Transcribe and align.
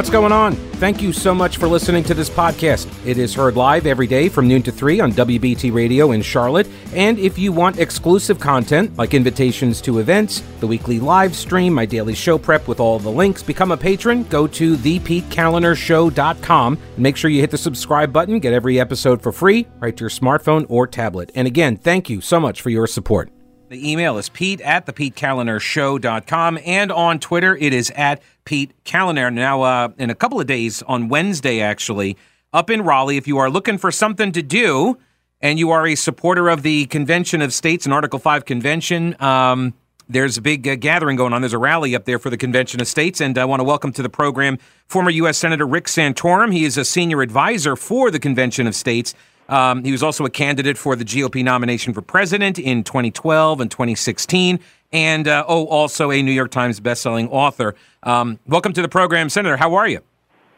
What's 0.00 0.08
going 0.08 0.32
on? 0.32 0.56
Thank 0.80 1.02
you 1.02 1.12
so 1.12 1.34
much 1.34 1.58
for 1.58 1.68
listening 1.68 2.02
to 2.04 2.14
this 2.14 2.30
podcast. 2.30 2.88
It 3.06 3.18
is 3.18 3.34
heard 3.34 3.54
live 3.54 3.84
every 3.84 4.06
day 4.06 4.30
from 4.30 4.48
noon 4.48 4.62
to 4.62 4.72
3 4.72 4.98
on 5.00 5.12
WBT 5.12 5.74
Radio 5.74 6.12
in 6.12 6.22
Charlotte. 6.22 6.66
And 6.94 7.18
if 7.18 7.38
you 7.38 7.52
want 7.52 7.78
exclusive 7.78 8.40
content 8.40 8.96
like 8.96 9.12
invitations 9.12 9.82
to 9.82 9.98
events, 9.98 10.42
the 10.60 10.66
weekly 10.66 11.00
live 11.00 11.36
stream, 11.36 11.74
my 11.74 11.84
daily 11.84 12.14
show 12.14 12.38
prep 12.38 12.66
with 12.66 12.80
all 12.80 12.98
the 12.98 13.10
links, 13.10 13.42
become 13.42 13.72
a 13.72 13.76
patron, 13.76 14.24
go 14.24 14.46
to 14.46 14.78
thepetekalinershow.com. 14.78 16.78
Make 16.96 17.18
sure 17.18 17.30
you 17.30 17.42
hit 17.42 17.50
the 17.50 17.58
subscribe 17.58 18.10
button, 18.10 18.38
get 18.38 18.54
every 18.54 18.80
episode 18.80 19.20
for 19.20 19.32
free 19.32 19.66
right 19.80 19.94
to 19.98 20.04
your 20.04 20.08
smartphone 20.08 20.64
or 20.70 20.86
tablet. 20.86 21.30
And 21.34 21.46
again, 21.46 21.76
thank 21.76 22.08
you 22.08 22.22
so 22.22 22.40
much 22.40 22.62
for 22.62 22.70
your 22.70 22.86
support. 22.86 23.30
The 23.70 23.88
email 23.88 24.18
is 24.18 24.28
pete 24.28 24.60
at 24.62 24.84
thepetekalinershow.com. 24.86 26.58
And 26.66 26.90
on 26.90 27.20
Twitter, 27.20 27.54
it 27.54 27.72
is 27.72 27.92
at 27.94 28.20
Pete 28.44 28.72
Kaliner. 28.84 29.32
Now, 29.32 29.62
uh, 29.62 29.88
in 29.96 30.10
a 30.10 30.14
couple 30.16 30.40
of 30.40 30.48
days, 30.48 30.82
on 30.82 31.06
Wednesday, 31.06 31.60
actually, 31.60 32.16
up 32.52 32.68
in 32.68 32.82
Raleigh, 32.82 33.16
if 33.16 33.28
you 33.28 33.38
are 33.38 33.48
looking 33.48 33.78
for 33.78 33.92
something 33.92 34.32
to 34.32 34.42
do 34.42 34.98
and 35.40 35.56
you 35.56 35.70
are 35.70 35.86
a 35.86 35.94
supporter 35.94 36.48
of 36.48 36.62
the 36.62 36.86
Convention 36.86 37.40
of 37.42 37.54
States 37.54 37.84
and 37.84 37.94
Article 37.94 38.18
5 38.18 38.44
Convention, 38.44 39.14
um, 39.22 39.74
there's 40.08 40.36
a 40.36 40.42
big 40.42 40.66
uh, 40.66 40.74
gathering 40.74 41.14
going 41.14 41.32
on. 41.32 41.40
There's 41.40 41.52
a 41.52 41.58
rally 41.58 41.94
up 41.94 42.06
there 42.06 42.18
for 42.18 42.28
the 42.28 42.36
Convention 42.36 42.80
of 42.80 42.88
States, 42.88 43.20
and 43.20 43.38
I 43.38 43.44
want 43.44 43.60
to 43.60 43.64
welcome 43.64 43.92
to 43.92 44.02
the 44.02 44.10
program 44.10 44.58
former 44.88 45.10
U.S. 45.10 45.38
Senator 45.38 45.64
Rick 45.64 45.84
Santorum. 45.84 46.52
He 46.52 46.64
is 46.64 46.76
a 46.76 46.84
senior 46.84 47.22
advisor 47.22 47.76
for 47.76 48.10
the 48.10 48.18
Convention 48.18 48.66
of 48.66 48.74
States. 48.74 49.14
Um, 49.50 49.82
he 49.82 49.90
was 49.90 50.02
also 50.02 50.24
a 50.24 50.30
candidate 50.30 50.78
for 50.78 50.94
the 50.94 51.04
GOP 51.04 51.42
nomination 51.42 51.92
for 51.92 52.00
president 52.00 52.58
in 52.58 52.84
2012 52.84 53.60
and 53.60 53.70
2016, 53.70 54.60
and 54.92 55.28
uh, 55.28 55.44
oh, 55.48 55.66
also 55.66 56.12
a 56.12 56.22
New 56.22 56.30
York 56.30 56.52
Times 56.52 56.80
bestselling 56.80 57.28
author. 57.30 57.74
Um, 58.04 58.38
welcome 58.46 58.72
to 58.72 58.80
the 58.80 58.88
program, 58.88 59.28
Senator. 59.28 59.56
How 59.56 59.74
are 59.74 59.88
you? 59.88 60.00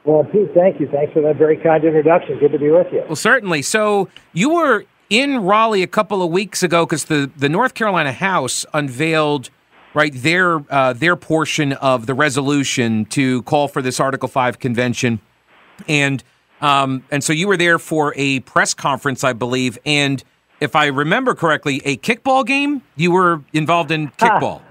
Well, 0.05 0.25
Pete, 0.25 0.51
thank 0.55 0.79
you. 0.79 0.89
Thanks 0.89 1.13
for 1.15 1.23
that 1.23 1.37
very 1.37 1.57
kind 1.57 1.83
introduction. 1.83 2.39
Good 2.39 2.53
to 2.53 2.59
be 2.59 2.71
with 2.71 2.89
you. 2.93 3.03
Well, 3.07 3.17
certainly. 3.17 3.63
So 3.63 4.09
you 4.35 4.51
were 4.51 4.85
in 5.09 5.43
Raleigh 5.43 5.83
a 5.83 5.87
couple 5.87 6.23
of 6.23 6.31
weeks 6.31 6.63
ago 6.63 6.85
because 6.85 7.07
the, 7.07 7.31
the 7.37 7.49
North 7.49 7.73
Carolina 7.75 8.13
House 8.13 8.67
unveiled 8.75 9.49
right 9.95 10.13
their 10.15 10.65
uh, 10.71 10.93
their 10.93 11.17
portion 11.17 11.73
of 11.75 12.07
the 12.07 12.15
resolution 12.15 13.05
to 13.07 13.43
call 13.43 13.69
for 13.69 13.81
this 13.81 14.01
Article 14.01 14.29
Five 14.29 14.59
convention, 14.59 15.21
and 15.89 16.23
um, 16.63 17.05
and 17.11 17.23
so 17.23 17.33
you 17.33 17.47
were 17.49 17.59
there 17.59 17.79
for 17.79 18.15
a 18.17 18.41
press 18.41 18.73
conference, 18.73 19.23
I 19.23 19.35
believe, 19.35 19.79
and 19.85 20.25
if 20.63 20.77
I 20.77 20.87
remember 20.87 21.35
correctly, 21.35 21.83
a 21.85 21.97
kickball 21.97 22.47
game. 22.47 22.83
You 22.95 23.11
were 23.11 23.43
involved 23.53 23.91
in 23.91 24.09
kickball. 24.13 24.63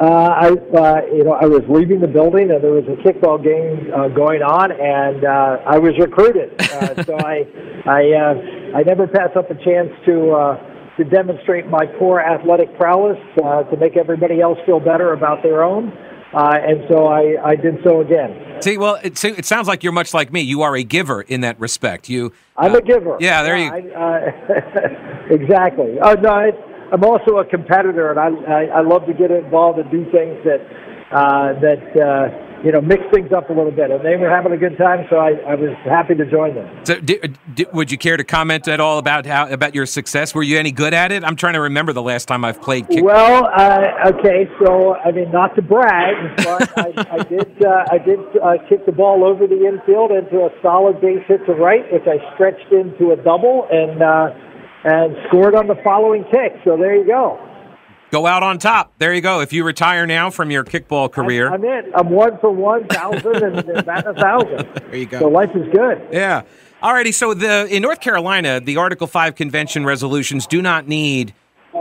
Uh, 0.00 0.06
I, 0.06 0.46
uh, 0.48 1.00
you 1.12 1.24
know, 1.24 1.32
I 1.32 1.46
was 1.46 1.62
leaving 1.68 2.00
the 2.00 2.08
building, 2.08 2.50
and 2.50 2.62
there 2.62 2.72
was 2.72 2.84
a 2.86 2.98
kickball 3.02 3.42
game 3.42 3.92
uh, 3.94 4.08
going 4.08 4.42
on, 4.42 4.70
and 4.72 5.24
uh, 5.24 5.62
I 5.66 5.78
was 5.78 5.94
recruited. 5.98 6.54
Uh, 6.60 7.02
so 7.04 7.16
I, 7.18 7.46
I, 7.86 8.02
uh, 8.10 8.78
I 8.78 8.82
never 8.82 9.06
pass 9.06 9.30
up 9.36 9.50
a 9.50 9.54
chance 9.54 9.90
to 10.06 10.30
uh, 10.32 10.96
to 10.96 11.04
demonstrate 11.04 11.66
my 11.66 11.86
poor 11.98 12.20
athletic 12.20 12.76
prowess 12.76 13.18
uh, 13.42 13.64
to 13.64 13.76
make 13.76 13.96
everybody 13.96 14.40
else 14.40 14.58
feel 14.66 14.78
better 14.78 15.12
about 15.12 15.42
their 15.42 15.64
own. 15.64 15.90
Uh, 16.34 16.58
and 16.66 16.84
so 16.90 17.06
I, 17.06 17.36
I 17.44 17.54
did 17.54 17.76
so 17.84 18.00
again. 18.00 18.60
See, 18.60 18.76
well, 18.76 18.96
it, 19.02 19.22
it 19.24 19.44
sounds 19.44 19.68
like 19.68 19.84
you're 19.84 19.92
much 19.92 20.12
like 20.12 20.32
me. 20.32 20.40
You 20.40 20.62
are 20.62 20.76
a 20.76 20.82
giver 20.82 21.22
in 21.22 21.42
that 21.42 21.60
respect. 21.60 22.08
You, 22.08 22.32
I'm 22.56 22.72
uh, 22.72 22.78
a 22.78 22.82
giver. 22.82 23.16
Yeah, 23.20 23.42
there 23.42 23.56
you. 23.56 23.70
I, 23.70 23.80
uh, 23.90 25.30
exactly. 25.30 26.00
Uh, 26.00 26.14
no, 26.14 26.30
I, 26.30 26.50
I'm 26.92 27.04
also 27.04 27.38
a 27.38 27.44
competitor, 27.44 28.10
and 28.10 28.18
I, 28.18 28.28
I, 28.50 28.64
I 28.78 28.80
love 28.80 29.06
to 29.06 29.14
get 29.14 29.30
involved 29.30 29.78
and 29.78 29.90
do 29.90 30.04
things 30.10 30.38
that 30.44 30.58
uh, 31.10 31.52
that 31.60 31.82
uh, 31.96 32.44
you 32.64 32.72
know, 32.72 32.80
mix 32.80 33.02
things 33.12 33.30
up 33.30 33.50
a 33.50 33.52
little 33.52 33.70
bit. 33.70 33.90
And 33.90 34.02
they 34.02 34.16
were 34.16 34.30
having 34.30 34.52
a 34.52 34.56
good 34.56 34.78
time, 34.78 35.06
so 35.10 35.16
I, 35.16 35.32
I 35.46 35.54
was 35.54 35.76
happy 35.84 36.14
to 36.14 36.24
join 36.24 36.54
them. 36.54 36.84
So, 36.84 36.96
would 37.74 37.92
you 37.92 37.98
care 37.98 38.16
to 38.16 38.24
comment 38.24 38.66
at 38.68 38.80
all 38.80 38.96
about 38.96 39.26
how 39.26 39.46
about 39.50 39.74
your 39.74 39.84
success? 39.84 40.34
Were 40.34 40.42
you 40.42 40.58
any 40.58 40.72
good 40.72 40.94
at 40.94 41.12
it? 41.12 41.22
I'm 41.24 41.36
trying 41.36 41.52
to 41.54 41.60
remember 41.60 41.92
the 41.92 42.02
last 42.02 42.24
time 42.24 42.42
I've 42.42 42.62
played. 42.62 42.88
Kick- 42.88 43.04
well, 43.04 43.50
uh, 43.54 44.12
okay, 44.14 44.48
so 44.64 44.94
I 44.94 45.12
mean, 45.12 45.30
not 45.30 45.54
to 45.56 45.62
brag, 45.62 46.36
but 46.38 46.78
I, 46.78 46.92
I 47.10 47.22
did 47.28 47.64
uh, 47.64 47.84
I 47.92 47.98
did 47.98 48.20
uh, 48.42 48.54
kick 48.66 48.86
the 48.86 48.92
ball 48.92 49.24
over 49.24 49.46
the 49.46 49.66
infield 49.66 50.10
into 50.10 50.46
a 50.46 50.50
solid 50.62 51.02
base 51.02 51.22
hit 51.28 51.44
to 51.44 51.52
right, 51.52 51.84
which 51.92 52.06
I 52.06 52.16
stretched 52.34 52.72
into 52.72 53.12
a 53.12 53.16
double 53.16 53.68
and 53.70 54.02
uh, 54.02 54.30
and 54.84 55.16
scored 55.28 55.54
on 55.54 55.66
the 55.66 55.76
following 55.84 56.24
kick. 56.32 56.56
So 56.64 56.78
there 56.78 56.96
you 56.96 57.06
go 57.06 57.38
go 58.14 58.26
out 58.26 58.44
on 58.44 58.58
top. 58.58 58.92
There 58.98 59.12
you 59.12 59.20
go. 59.20 59.40
If 59.40 59.52
you 59.52 59.64
retire 59.64 60.06
now 60.06 60.30
from 60.30 60.50
your 60.50 60.62
kickball 60.62 61.10
career, 61.10 61.48
I'm, 61.48 61.54
I'm 61.54 61.64
in. 61.64 61.92
I'm 61.94 62.10
one 62.10 62.38
for 62.38 62.50
one 62.50 62.86
thousand 62.86 63.44
and 63.44 63.84
bat 63.84 64.06
a 64.06 64.14
thousand. 64.14 64.68
There 64.84 64.96
you 64.96 65.06
go. 65.06 65.18
So 65.18 65.28
life 65.28 65.50
is 65.56 65.66
good. 65.72 66.06
Yeah. 66.12 66.42
Alrighty. 66.80 67.12
So 67.12 67.34
the 67.34 67.66
in 67.66 67.82
North 67.82 68.00
Carolina, 68.00 68.60
the 68.60 68.76
Article 68.76 69.08
Five 69.08 69.34
convention 69.34 69.84
resolutions 69.84 70.46
do 70.46 70.62
not 70.62 70.86
need 70.86 71.34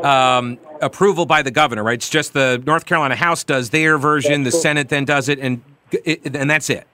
um, 0.03 0.57
approval 0.81 1.27
by 1.27 1.43
the 1.43 1.51
governor. 1.51 1.83
Right? 1.83 1.93
It's 1.93 2.09
just 2.09 2.33
the 2.33 2.61
North 2.65 2.85
Carolina 2.85 3.15
House 3.15 3.43
does 3.43 3.69
their 3.69 3.99
version, 3.99 4.43
that's 4.43 4.55
the 4.55 4.57
cool. 4.57 4.61
Senate 4.63 4.89
then 4.89 5.05
does 5.05 5.29
it, 5.29 5.37
and 5.39 5.61
it, 5.91 6.35
and 6.35 6.49
that's 6.49 6.71
it. 6.71 6.87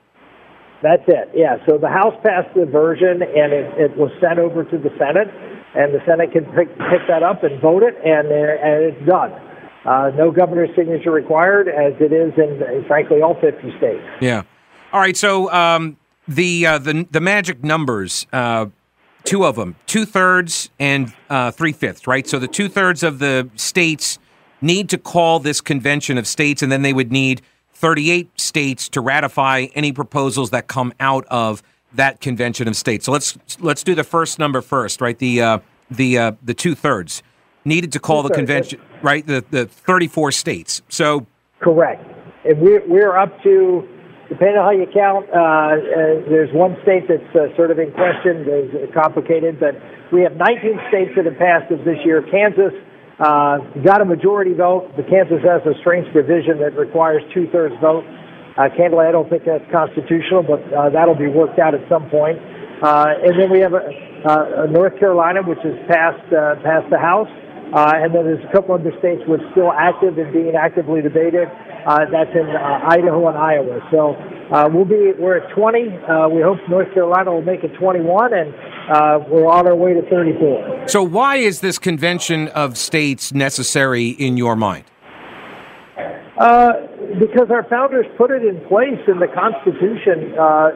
That's 0.81 1.03
it. 1.07 1.29
Yeah. 1.33 1.65
So 1.65 1.77
the 1.77 1.87
House 1.87 2.15
passed 2.25 2.53
the 2.55 2.65
version, 2.65 3.21
and 3.21 3.53
it, 3.53 3.77
it 3.79 3.97
was 3.97 4.11
sent 4.19 4.39
over 4.39 4.65
to 4.65 4.77
the 4.77 4.89
Senate 4.97 5.27
and 5.75 5.93
the 5.93 6.01
Senate 6.05 6.31
can 6.31 6.45
pick, 6.45 6.69
pick 6.69 7.07
that 7.07 7.23
up 7.23 7.43
and 7.43 7.61
vote 7.61 7.83
it, 7.83 7.95
and, 8.03 8.27
uh, 8.27 8.65
and 8.65 8.83
it's 8.85 9.05
done. 9.07 9.31
Uh, 9.85 10.11
no 10.15 10.31
governor's 10.31 10.75
signature 10.75 11.11
required, 11.11 11.67
as 11.67 11.93
it 11.99 12.11
is 12.11 12.33
in, 12.37 12.83
frankly, 12.87 13.21
all 13.21 13.39
50 13.39 13.77
states. 13.77 14.03
Yeah. 14.19 14.43
All 14.91 14.99
right. 14.99 15.15
So 15.15 15.51
um, 15.51 15.97
the, 16.27 16.65
uh, 16.65 16.77
the 16.79 17.07
the 17.09 17.21
magic 17.21 17.63
numbers, 17.63 18.27
uh, 18.33 18.67
two 19.23 19.45
of 19.45 19.55
them, 19.55 19.75
two 19.85 20.05
thirds 20.05 20.69
and 20.79 21.13
uh, 21.29 21.51
three 21.51 21.71
fifths, 21.71 22.07
right? 22.07 22.27
So 22.27 22.39
the 22.39 22.47
two 22.47 22.67
thirds 22.67 23.03
of 23.03 23.19
the 23.19 23.49
states 23.55 24.19
need 24.61 24.89
to 24.89 24.97
call 24.97 25.39
this 25.39 25.61
convention 25.61 26.17
of 26.17 26.27
states, 26.27 26.61
and 26.61 26.71
then 26.71 26.81
they 26.81 26.93
would 26.93 27.11
need 27.11 27.41
38 27.73 28.39
states 28.39 28.89
to 28.89 29.01
ratify 29.01 29.67
any 29.73 29.91
proposals 29.91 30.49
that 30.49 30.67
come 30.67 30.93
out 30.99 31.25
of 31.27 31.63
that 31.93 32.21
convention 32.21 32.67
of 32.67 32.75
states. 32.75 33.05
So 33.05 33.11
let's 33.11 33.37
let's 33.59 33.83
do 33.83 33.95
the 33.95 34.03
first 34.03 34.39
number 34.39 34.61
first, 34.61 35.01
right? 35.01 35.17
The 35.17 35.41
uh, 35.41 35.59
the 35.89 36.17
uh, 36.17 36.31
the 36.43 36.53
two 36.53 36.75
thirds 36.75 37.23
needed 37.65 37.91
to 37.93 37.99
call 37.99 38.23
the 38.23 38.33
convention, 38.33 38.81
right? 39.01 39.25
The 39.25 39.43
the 39.49 39.65
34 39.65 40.31
states. 40.31 40.81
So 40.89 41.25
correct, 41.59 42.03
and 42.45 42.59
we're 42.59 42.87
we're 42.87 43.17
up 43.17 43.41
to. 43.43 43.87
Depending 44.29 44.57
on 44.61 44.63
how 44.63 44.77
you 44.77 44.85
count, 44.93 45.25
uh, 45.33 45.33
uh, 45.33 46.29
there's 46.29 46.53
one 46.53 46.77
state 46.83 47.09
that's 47.09 47.33
uh, 47.33 47.49
sort 47.57 47.71
of 47.71 47.79
in 47.79 47.89
question. 47.93 48.45
It's 48.45 48.93
complicated, 48.93 49.59
but 49.59 49.73
we 50.13 50.21
have 50.21 50.37
19 50.37 50.77
states 50.89 51.17
that 51.17 51.25
have 51.25 51.39
passed 51.41 51.73
it 51.73 51.83
this 51.83 51.97
year. 52.05 52.21
Kansas 52.29 52.69
uh, 53.19 53.57
got 53.83 54.01
a 54.01 54.05
majority 54.05 54.53
vote, 54.53 54.95
The 54.95 55.03
Kansas 55.03 55.43
has 55.43 55.59
a 55.67 55.77
strange 55.81 56.07
provision 56.13 56.59
that 56.59 56.77
requires 56.77 57.21
two-thirds 57.33 57.75
vote. 57.81 58.05
Uh, 58.59 58.67
candidly, 58.75 59.07
I 59.07 59.11
don't 59.15 59.29
think 59.29 59.45
that's 59.47 59.63
constitutional, 59.71 60.43
but 60.43 60.59
uh, 60.75 60.89
that'll 60.91 61.15
be 61.15 61.31
worked 61.31 61.59
out 61.59 61.73
at 61.73 61.79
some 61.87 62.09
point. 62.09 62.35
Uh, 62.83 63.07
and 63.23 63.39
then 63.39 63.47
we 63.49 63.63
have 63.63 63.71
a, 63.71 63.87
uh, 64.27 64.67
North 64.67 64.99
Carolina, 64.99 65.39
which 65.43 65.59
has 65.63 65.79
passed 65.87 66.27
uh, 66.35 66.59
passed 66.59 66.91
the 66.91 66.99
House, 66.99 67.31
uh, 67.71 68.03
and 68.03 68.13
then 68.13 68.27
there's 68.27 68.43
a 68.43 68.51
couple 68.51 68.75
other 68.75 68.91
states 68.99 69.23
which 69.27 69.39
are 69.39 69.51
still 69.51 69.71
active 69.71 70.17
and 70.17 70.33
being 70.33 70.55
actively 70.59 71.01
debated. 71.01 71.47
Uh, 71.87 72.03
that's 72.11 72.35
in 72.35 72.51
uh, 72.51 72.91
Idaho 72.91 73.29
and 73.29 73.37
Iowa. 73.37 73.79
So 73.91 74.19
uh, 74.51 74.67
we'll 74.67 74.83
be 74.83 75.13
we're 75.17 75.37
at 75.37 75.55
20. 75.55 75.87
Uh, 75.87 76.27
we 76.27 76.41
hope 76.41 76.59
North 76.67 76.93
Carolina 76.93 77.31
will 77.31 77.41
make 77.41 77.63
it 77.63 77.71
21, 77.79 78.33
and 78.33 78.53
uh, 78.91 79.23
we're 79.29 79.47
on 79.47 79.67
our 79.67 79.75
way 79.75 79.93
to 79.93 80.01
34. 80.09 80.89
So 80.89 81.01
why 81.03 81.37
is 81.37 81.61
this 81.61 81.79
convention 81.79 82.49
of 82.49 82.77
states 82.77 83.31
necessary 83.33 84.09
in 84.09 84.35
your 84.35 84.57
mind? 84.57 84.83
Uh, 86.37 86.88
because 87.17 87.49
our 87.49 87.65
founders 87.65 88.05
put 88.17 88.29
it 88.29 88.45
in 88.45 88.61
place 88.69 89.01
in 89.07 89.17
the 89.17 89.31
Constitution. 89.31 90.37
Uh, 90.37 90.69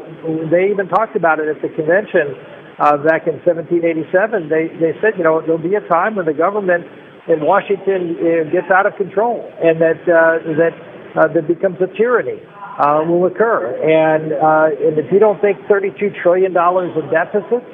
they 0.49 0.73
even 0.73 0.89
talked 0.89 1.15
about 1.15 1.37
it 1.37 1.45
at 1.45 1.61
the 1.61 1.69
convention 1.69 2.33
uh, 2.79 2.97
back 3.05 3.29
in 3.29 3.37
1787. 3.45 4.49
They 4.49 4.73
they 4.81 4.97
said, 4.97 5.13
you 5.17 5.23
know, 5.23 5.41
there'll 5.41 5.61
be 5.61 5.75
a 5.75 5.85
time 5.85 6.15
when 6.15 6.25
the 6.25 6.33
government 6.33 6.89
in 7.27 7.45
Washington 7.45 8.17
uh, 8.17 8.49
gets 8.49 8.67
out 8.73 8.85
of 8.85 8.97
control, 8.97 9.45
and 9.61 9.79
that 9.79 10.01
uh, 10.09 10.41
that 10.57 10.73
uh, 11.15 11.27
that 11.29 11.45
becomes 11.47 11.77
a 11.81 11.89
tyranny 11.95 12.41
uh, 12.79 13.05
will 13.05 13.25
occur. 13.25 13.69
And 13.77 14.33
uh, 14.33 14.87
and 14.87 14.97
if 14.97 15.11
you 15.11 15.19
don't 15.19 15.39
think 15.41 15.57
32 15.69 16.17
trillion 16.21 16.53
dollars 16.53 16.91
in 16.97 17.09
deficits 17.13 17.69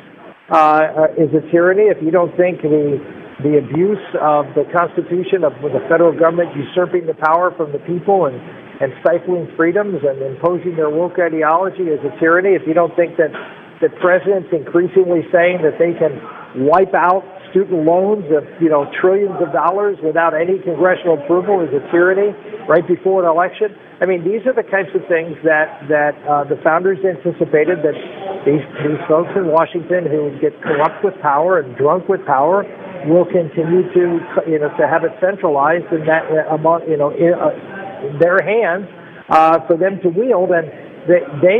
uh, 0.51 1.07
is 1.17 1.31
a 1.31 1.43
tyranny, 1.51 1.87
if 1.87 2.03
you 2.03 2.11
don't 2.11 2.35
think 2.35 2.61
the 2.61 2.99
the 3.43 3.55
abuse 3.55 4.03
of 4.19 4.51
the 4.51 4.67
Constitution 4.75 5.47
of 5.47 5.55
the 5.63 5.79
federal 5.87 6.11
government 6.11 6.51
usurping 6.55 7.07
the 7.07 7.15
power 7.15 7.55
from 7.55 7.71
the 7.71 7.79
people 7.79 8.27
and, 8.27 8.35
and 8.83 8.91
stifling 8.99 9.47
freedoms 9.55 10.03
and 10.03 10.19
imposing 10.21 10.75
their 10.75 10.89
woke 10.89 11.15
ideology 11.19 11.87
as 11.87 12.03
a 12.03 12.11
tyranny, 12.19 12.55
if 12.55 12.67
you 12.67 12.73
don't 12.73 12.95
think 12.95 13.15
that 13.15 13.31
the 13.79 13.87
president's 14.03 14.51
increasingly 14.51 15.23
saying 15.31 15.63
that 15.63 15.79
they 15.79 15.95
can 15.95 16.19
wipe 16.67 16.93
out 16.93 17.23
student 17.51 17.85
loans 17.85 18.25
of 18.35 18.43
you 18.61 18.69
know 18.69 18.89
trillions 18.99 19.39
of 19.41 19.51
dollars 19.53 19.97
without 20.03 20.35
any 20.35 20.59
congressional 20.59 21.15
approval 21.15 21.63
is 21.63 21.71
a 21.71 21.79
tyranny, 21.91 22.35
right 22.69 22.85
before 22.87 23.25
an 23.25 23.27
election. 23.27 23.73
I 23.99 24.05
mean, 24.05 24.21
these 24.21 24.45
are 24.45 24.53
the 24.53 24.63
types 24.69 24.93
of 24.93 25.01
things 25.09 25.33
that 25.43 25.89
that 25.89 26.13
uh, 26.29 26.45
the 26.45 26.61
founders 26.61 27.01
anticipated 27.01 27.81
that 27.81 27.97
these 28.45 28.61
these 28.85 29.01
folks 29.09 29.33
in 29.33 29.49
Washington 29.49 30.05
who 30.05 30.29
get 30.37 30.53
corrupt 30.61 31.03
with 31.03 31.17
power 31.19 31.57
and 31.57 31.75
drunk 31.75 32.07
with 32.07 32.21
power 32.29 32.63
will 33.09 33.25
continue 33.25 33.89
to 33.97 34.21
you 34.45 34.61
know 34.61 34.69
to 34.77 34.85
have 34.85 35.03
it 35.03 35.11
centralized 35.17 35.89
in 35.89 36.05
that 36.05 36.29
uh, 36.29 36.53
among 36.53 36.85
you 36.85 36.95
know 36.95 37.09
in, 37.09 37.33
uh, 37.33 37.49
their 38.21 38.37
hands 38.45 38.85
uh, 39.33 39.59
for 39.65 39.75
them 39.75 39.99
to 40.05 40.09
wield, 40.13 40.53
and 40.53 40.69
they, 41.09 41.25
they 41.41 41.59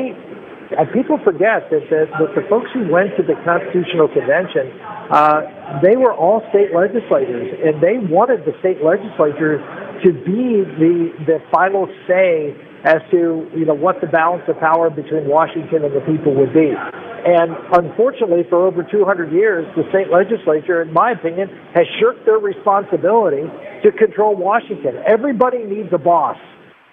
uh, 0.77 0.85
people 0.93 1.17
forget 1.25 1.65
that 1.73 1.81
the, 1.89 2.05
that 2.21 2.31
the 2.37 2.45
folks 2.45 2.69
who 2.77 2.85
went 2.85 3.09
to 3.17 3.25
the 3.25 3.33
Constitutional 3.41 4.05
Convention, 4.13 4.69
uh, 5.09 5.81
they 5.81 5.97
were 5.97 6.13
all 6.13 6.45
state 6.53 6.69
legislators, 6.69 7.49
and 7.65 7.81
they 7.81 7.97
wanted 7.97 8.45
the 8.45 8.53
state 8.61 8.85
legislatures 8.85 9.57
to 10.03 10.13
be 10.13 10.63
the 10.79 11.11
the 11.25 11.37
final 11.51 11.87
say 12.07 12.55
as 12.85 13.03
to 13.11 13.47
you 13.55 13.65
know 13.65 13.73
what 13.73 13.99
the 14.01 14.07
balance 14.07 14.43
of 14.47 14.59
power 14.59 14.89
between 14.89 15.27
Washington 15.27 15.83
and 15.83 15.93
the 15.95 16.03
people 16.07 16.35
would 16.35 16.53
be. 16.53 16.71
And 16.71 17.51
unfortunately, 17.75 18.47
for 18.47 18.65
over 18.65 18.81
200 18.81 19.31
years, 19.33 19.67
the 19.75 19.83
state 19.91 20.07
legislature, 20.07 20.81
in 20.81 20.93
my 20.93 21.11
opinion, 21.11 21.49
has 21.75 21.83
shirked 21.99 22.23
their 22.25 22.39
responsibility 22.39 23.43
to 23.83 23.91
control 23.91 24.35
Washington. 24.35 25.03
Everybody 25.05 25.65
needs 25.67 25.91
a 25.91 25.97
boss, 25.99 26.37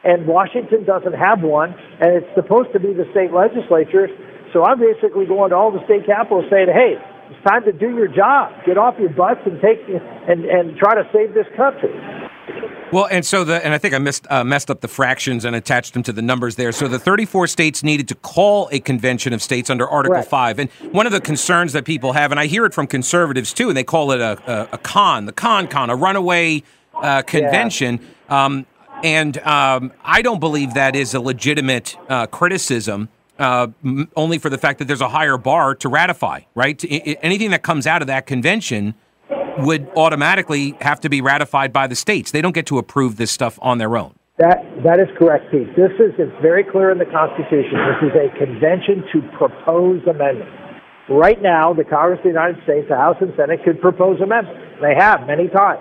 and 0.02 0.26
Washington 0.26 0.84
doesn't 0.84 1.14
have 1.14 1.42
one, 1.42 1.74
and 2.02 2.10
it's 2.18 2.34
supposed 2.34 2.72
to 2.74 2.80
be 2.80 2.92
the 2.92 3.06
state 3.14 3.30
legislature. 3.30 4.10
So 4.52 4.66
I'm 4.66 4.80
basically 4.82 5.26
going 5.26 5.50
to 5.50 5.56
all 5.56 5.70
the 5.70 5.84
state 5.86 6.06
capitals 6.06 6.46
saying, 6.50 6.74
hey, 6.74 6.98
it's 7.30 7.42
time 7.46 7.62
to 7.64 7.72
do 7.72 7.94
your 7.94 8.08
job. 8.08 8.50
Get 8.66 8.78
off 8.78 8.94
your 8.98 9.10
butts 9.10 9.40
and 9.46 9.60
take 9.62 9.78
and, 9.86 10.44
and 10.44 10.76
try 10.76 10.94
to 10.94 11.06
save 11.14 11.34
this 11.34 11.46
country. 11.56 11.94
Well, 12.92 13.08
and 13.10 13.26
so 13.26 13.42
the 13.42 13.64
and 13.64 13.74
I 13.74 13.78
think 13.78 13.94
I 13.94 13.98
missed 13.98 14.26
uh, 14.30 14.44
messed 14.44 14.70
up 14.70 14.80
the 14.80 14.88
fractions 14.88 15.44
and 15.44 15.56
attached 15.56 15.92
them 15.92 16.02
to 16.04 16.12
the 16.12 16.22
numbers 16.22 16.54
there. 16.54 16.70
So 16.70 16.86
the 16.86 17.00
34 17.00 17.48
states 17.48 17.82
needed 17.82 18.06
to 18.08 18.14
call 18.14 18.68
a 18.70 18.78
convention 18.78 19.32
of 19.32 19.42
states 19.42 19.70
under 19.70 19.88
Article 19.88 20.16
right. 20.16 20.24
Five, 20.24 20.58
and 20.60 20.70
one 20.92 21.04
of 21.04 21.12
the 21.12 21.20
concerns 21.20 21.72
that 21.72 21.84
people 21.84 22.12
have, 22.12 22.30
and 22.30 22.38
I 22.38 22.46
hear 22.46 22.64
it 22.64 22.72
from 22.72 22.86
conservatives 22.86 23.52
too, 23.52 23.68
and 23.68 23.76
they 23.76 23.84
call 23.84 24.12
it 24.12 24.20
a, 24.20 24.38
a, 24.50 24.68
a 24.74 24.78
con, 24.78 25.26
the 25.26 25.32
con 25.32 25.66
con, 25.66 25.90
a 25.90 25.96
runaway 25.96 26.62
uh, 26.94 27.22
convention. 27.22 28.00
Yeah. 28.30 28.44
Um, 28.44 28.66
and 29.02 29.36
um, 29.38 29.92
I 30.04 30.22
don't 30.22 30.40
believe 30.40 30.74
that 30.74 30.96
is 30.96 31.12
a 31.12 31.20
legitimate 31.20 31.96
uh, 32.08 32.26
criticism. 32.26 33.08
Uh, 33.38 33.66
m- 33.84 34.08
only 34.16 34.38
for 34.38 34.48
the 34.48 34.56
fact 34.56 34.78
that 34.78 34.86
there's 34.86 35.02
a 35.02 35.08
higher 35.10 35.36
bar 35.36 35.74
to 35.74 35.90
ratify, 35.90 36.40
right? 36.54 36.82
I- 36.84 37.02
I- 37.06 37.16
anything 37.22 37.50
that 37.50 37.62
comes 37.62 37.86
out 37.86 38.00
of 38.00 38.06
that 38.08 38.26
convention 38.26 38.94
would 39.58 39.88
automatically 39.96 40.76
have 40.80 41.00
to 41.00 41.08
be 41.08 41.20
ratified 41.20 41.72
by 41.72 41.86
the 41.86 41.96
states. 41.96 42.30
They 42.30 42.42
don't 42.42 42.54
get 42.54 42.66
to 42.66 42.78
approve 42.78 43.16
this 43.16 43.30
stuff 43.30 43.58
on 43.62 43.78
their 43.78 43.96
own. 43.96 44.14
That 44.38 44.60
that 44.84 45.00
is 45.00 45.08
correct, 45.16 45.50
Pete. 45.50 45.68
This 45.76 45.92
is 45.96 46.12
it's 46.18 46.42
very 46.42 46.62
clear 46.62 46.92
in 46.92 46.98
the 46.98 47.08
Constitution. 47.08 47.72
This 47.72 48.12
is 48.12 48.14
a 48.20 48.28
convention 48.36 49.00
to 49.12 49.24
propose 49.38 50.04
amendments. 50.04 50.52
Right 51.08 51.40
now, 51.40 51.72
the 51.72 51.84
Congress 51.84 52.18
of 52.20 52.24
the 52.24 52.36
United 52.36 52.60
States, 52.64 52.84
the 52.90 53.00
House 53.00 53.16
and 53.20 53.32
Senate, 53.38 53.64
could 53.64 53.80
propose 53.80 54.20
amendments. 54.20 54.60
They 54.82 54.92
have 54.92 55.24
many 55.26 55.48
times. 55.48 55.80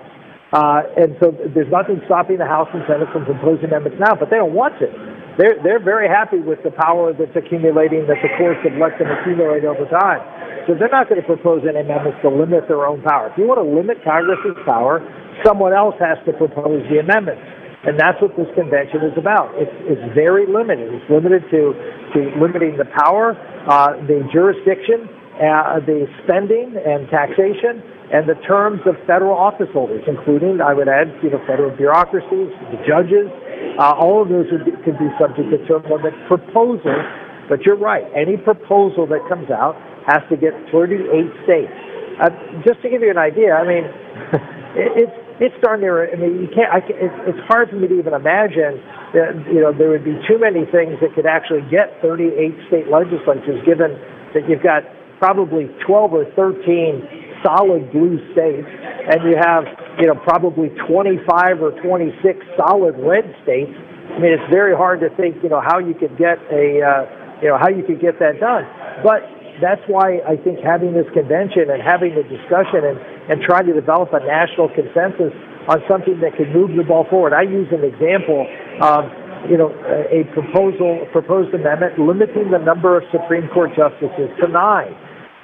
Uh, 0.54 0.86
and 0.96 1.18
so 1.20 1.34
there's 1.52 1.68
nothing 1.68 2.00
stopping 2.06 2.38
the 2.38 2.46
House 2.46 2.70
and 2.72 2.80
Senate 2.86 3.10
from 3.12 3.26
proposing 3.26 3.66
amendments 3.66 3.98
now, 3.98 4.14
but 4.14 4.30
they 4.30 4.38
don't 4.38 4.54
want 4.54 4.78
to. 4.78 4.88
They're, 5.36 5.60
they're 5.60 5.82
very 5.82 6.08
happy 6.08 6.38
with 6.38 6.62
the 6.62 6.70
power 6.70 7.12
that's 7.12 7.34
accumulating, 7.34 8.06
that 8.06 8.22
the 8.24 8.30
courts 8.38 8.62
have 8.64 8.78
let 8.78 8.96
them 8.96 9.10
accumulate 9.10 9.66
over 9.66 9.84
time. 9.90 10.22
So 10.66 10.74
they're 10.74 10.90
not 10.90 11.08
going 11.08 11.22
to 11.22 11.26
propose 11.26 11.62
any 11.62 11.78
amendments 11.78 12.18
to 12.26 12.28
limit 12.28 12.66
their 12.66 12.86
own 12.90 13.00
power. 13.02 13.30
If 13.30 13.38
you 13.38 13.46
want 13.46 13.62
to 13.62 13.68
limit 13.70 14.02
Congress's 14.02 14.58
power, 14.66 14.98
someone 15.46 15.70
else 15.70 15.94
has 16.02 16.18
to 16.26 16.34
propose 16.34 16.82
the 16.90 16.98
amendments. 16.98 17.42
And 17.86 17.94
that's 17.94 18.18
what 18.18 18.34
this 18.34 18.50
convention 18.58 19.06
is 19.06 19.14
about. 19.14 19.54
It's, 19.54 19.70
it's 19.86 20.02
very 20.10 20.42
limited. 20.42 20.90
It's 20.90 21.06
limited 21.06 21.46
to, 21.54 21.70
to 22.18 22.18
limiting 22.34 22.74
the 22.74 22.90
power, 22.98 23.38
uh, 23.70 23.94
the 24.10 24.26
jurisdiction, 24.34 25.06
uh, 25.38 25.78
the 25.86 26.10
spending 26.26 26.74
and 26.74 27.06
taxation, 27.14 27.78
and 28.10 28.26
the 28.26 28.34
terms 28.42 28.82
of 28.90 28.98
federal 29.06 29.38
office 29.38 29.70
holders, 29.70 30.02
including, 30.10 30.58
I 30.58 30.74
would 30.74 30.90
add, 30.90 31.14
you 31.22 31.30
know, 31.30 31.38
federal 31.46 31.70
bureaucracies, 31.70 32.50
the 32.74 32.82
judges. 32.82 33.30
Uh, 33.78 33.94
all 33.94 34.18
of 34.18 34.34
those 34.34 34.50
be, 34.66 34.74
could 34.82 34.98
be 34.98 35.06
subject 35.14 35.46
to 35.54 35.58
term 35.70 35.86
limit 35.86 36.14
proposals. 36.26 37.06
But 37.46 37.62
you're 37.62 37.78
right. 37.78 38.02
Any 38.18 38.34
proposal 38.34 39.06
that 39.14 39.22
comes 39.30 39.46
out 39.54 39.78
has 40.06 40.22
to 40.30 40.36
get 40.36 40.54
38 40.70 41.02
states. 41.44 41.74
Uh, 42.22 42.30
just 42.64 42.80
to 42.82 42.88
give 42.88 43.02
you 43.02 43.10
an 43.10 43.18
idea, 43.18 43.52
I 43.52 43.66
mean, 43.66 43.84
it, 44.78 44.90
it's 45.04 45.18
it's 45.38 45.56
darn 45.60 45.84
near. 45.84 46.08
I 46.08 46.16
mean, 46.16 46.40
you 46.40 46.48
can't. 46.48 46.72
I, 46.72 46.80
it's, 46.80 47.36
it's 47.36 47.42
hard 47.44 47.68
for 47.68 47.76
me 47.76 47.88
to 47.88 47.96
even 47.98 48.16
imagine 48.16 48.80
that 49.12 49.36
you 49.52 49.60
know 49.60 49.72
there 49.72 49.92
would 49.92 50.04
be 50.04 50.16
too 50.24 50.40
many 50.40 50.64
things 50.72 50.96
that 51.04 51.12
could 51.12 51.28
actually 51.28 51.60
get 51.68 51.92
38 52.00 52.32
state 52.68 52.88
legislatures, 52.88 53.60
given 53.68 54.00
that 54.32 54.48
you've 54.48 54.64
got 54.64 54.88
probably 55.20 55.68
12 55.84 56.12
or 56.12 56.24
13 56.32 57.44
solid 57.44 57.92
blue 57.92 58.16
states, 58.32 58.64
and 58.64 59.28
you 59.28 59.36
have 59.36 59.68
you 60.00 60.08
know 60.08 60.16
probably 60.24 60.72
25 60.88 61.60
or 61.60 61.76
26 61.84 62.16
solid 62.56 62.96
red 62.96 63.28
states. 63.44 63.72
I 64.16 64.18
mean, 64.24 64.32
it's 64.32 64.48
very 64.48 64.72
hard 64.72 65.04
to 65.04 65.12
think 65.20 65.36
you 65.44 65.52
know 65.52 65.60
how 65.60 65.84
you 65.84 65.92
could 65.92 66.16
get 66.16 66.40
a 66.48 66.80
uh, 66.80 67.04
you 67.44 67.52
know 67.52 67.60
how 67.60 67.68
you 67.68 67.84
could 67.84 68.00
get 68.00 68.16
that 68.24 68.40
done, 68.40 68.64
but 69.04 69.20
that's 69.60 69.82
why 69.88 70.20
I 70.28 70.36
think 70.36 70.60
having 70.60 70.92
this 70.92 71.08
convention 71.12 71.70
and 71.72 71.80
having 71.80 72.14
the 72.14 72.24
discussion 72.24 72.84
and, 72.84 72.96
and 73.32 73.40
trying 73.42 73.66
to 73.66 73.74
develop 73.74 74.12
a 74.12 74.20
national 74.20 74.68
consensus 74.72 75.32
on 75.68 75.82
something 75.88 76.20
that 76.20 76.36
can 76.36 76.52
move 76.52 76.76
the 76.76 76.84
ball 76.84 77.06
forward. 77.10 77.32
I 77.32 77.42
use 77.42 77.66
an 77.74 77.82
example 77.82 78.46
of, 78.82 79.10
you 79.50 79.58
know, 79.58 79.74
a 80.12 80.22
proposal, 80.30 81.02
a 81.02 81.08
proposed 81.10 81.54
amendment 81.54 81.98
limiting 81.98 82.50
the 82.54 82.62
number 82.62 82.96
of 82.96 83.02
Supreme 83.10 83.48
Court 83.50 83.74
justices 83.74 84.30
to 84.42 84.46
nine. 84.48 84.94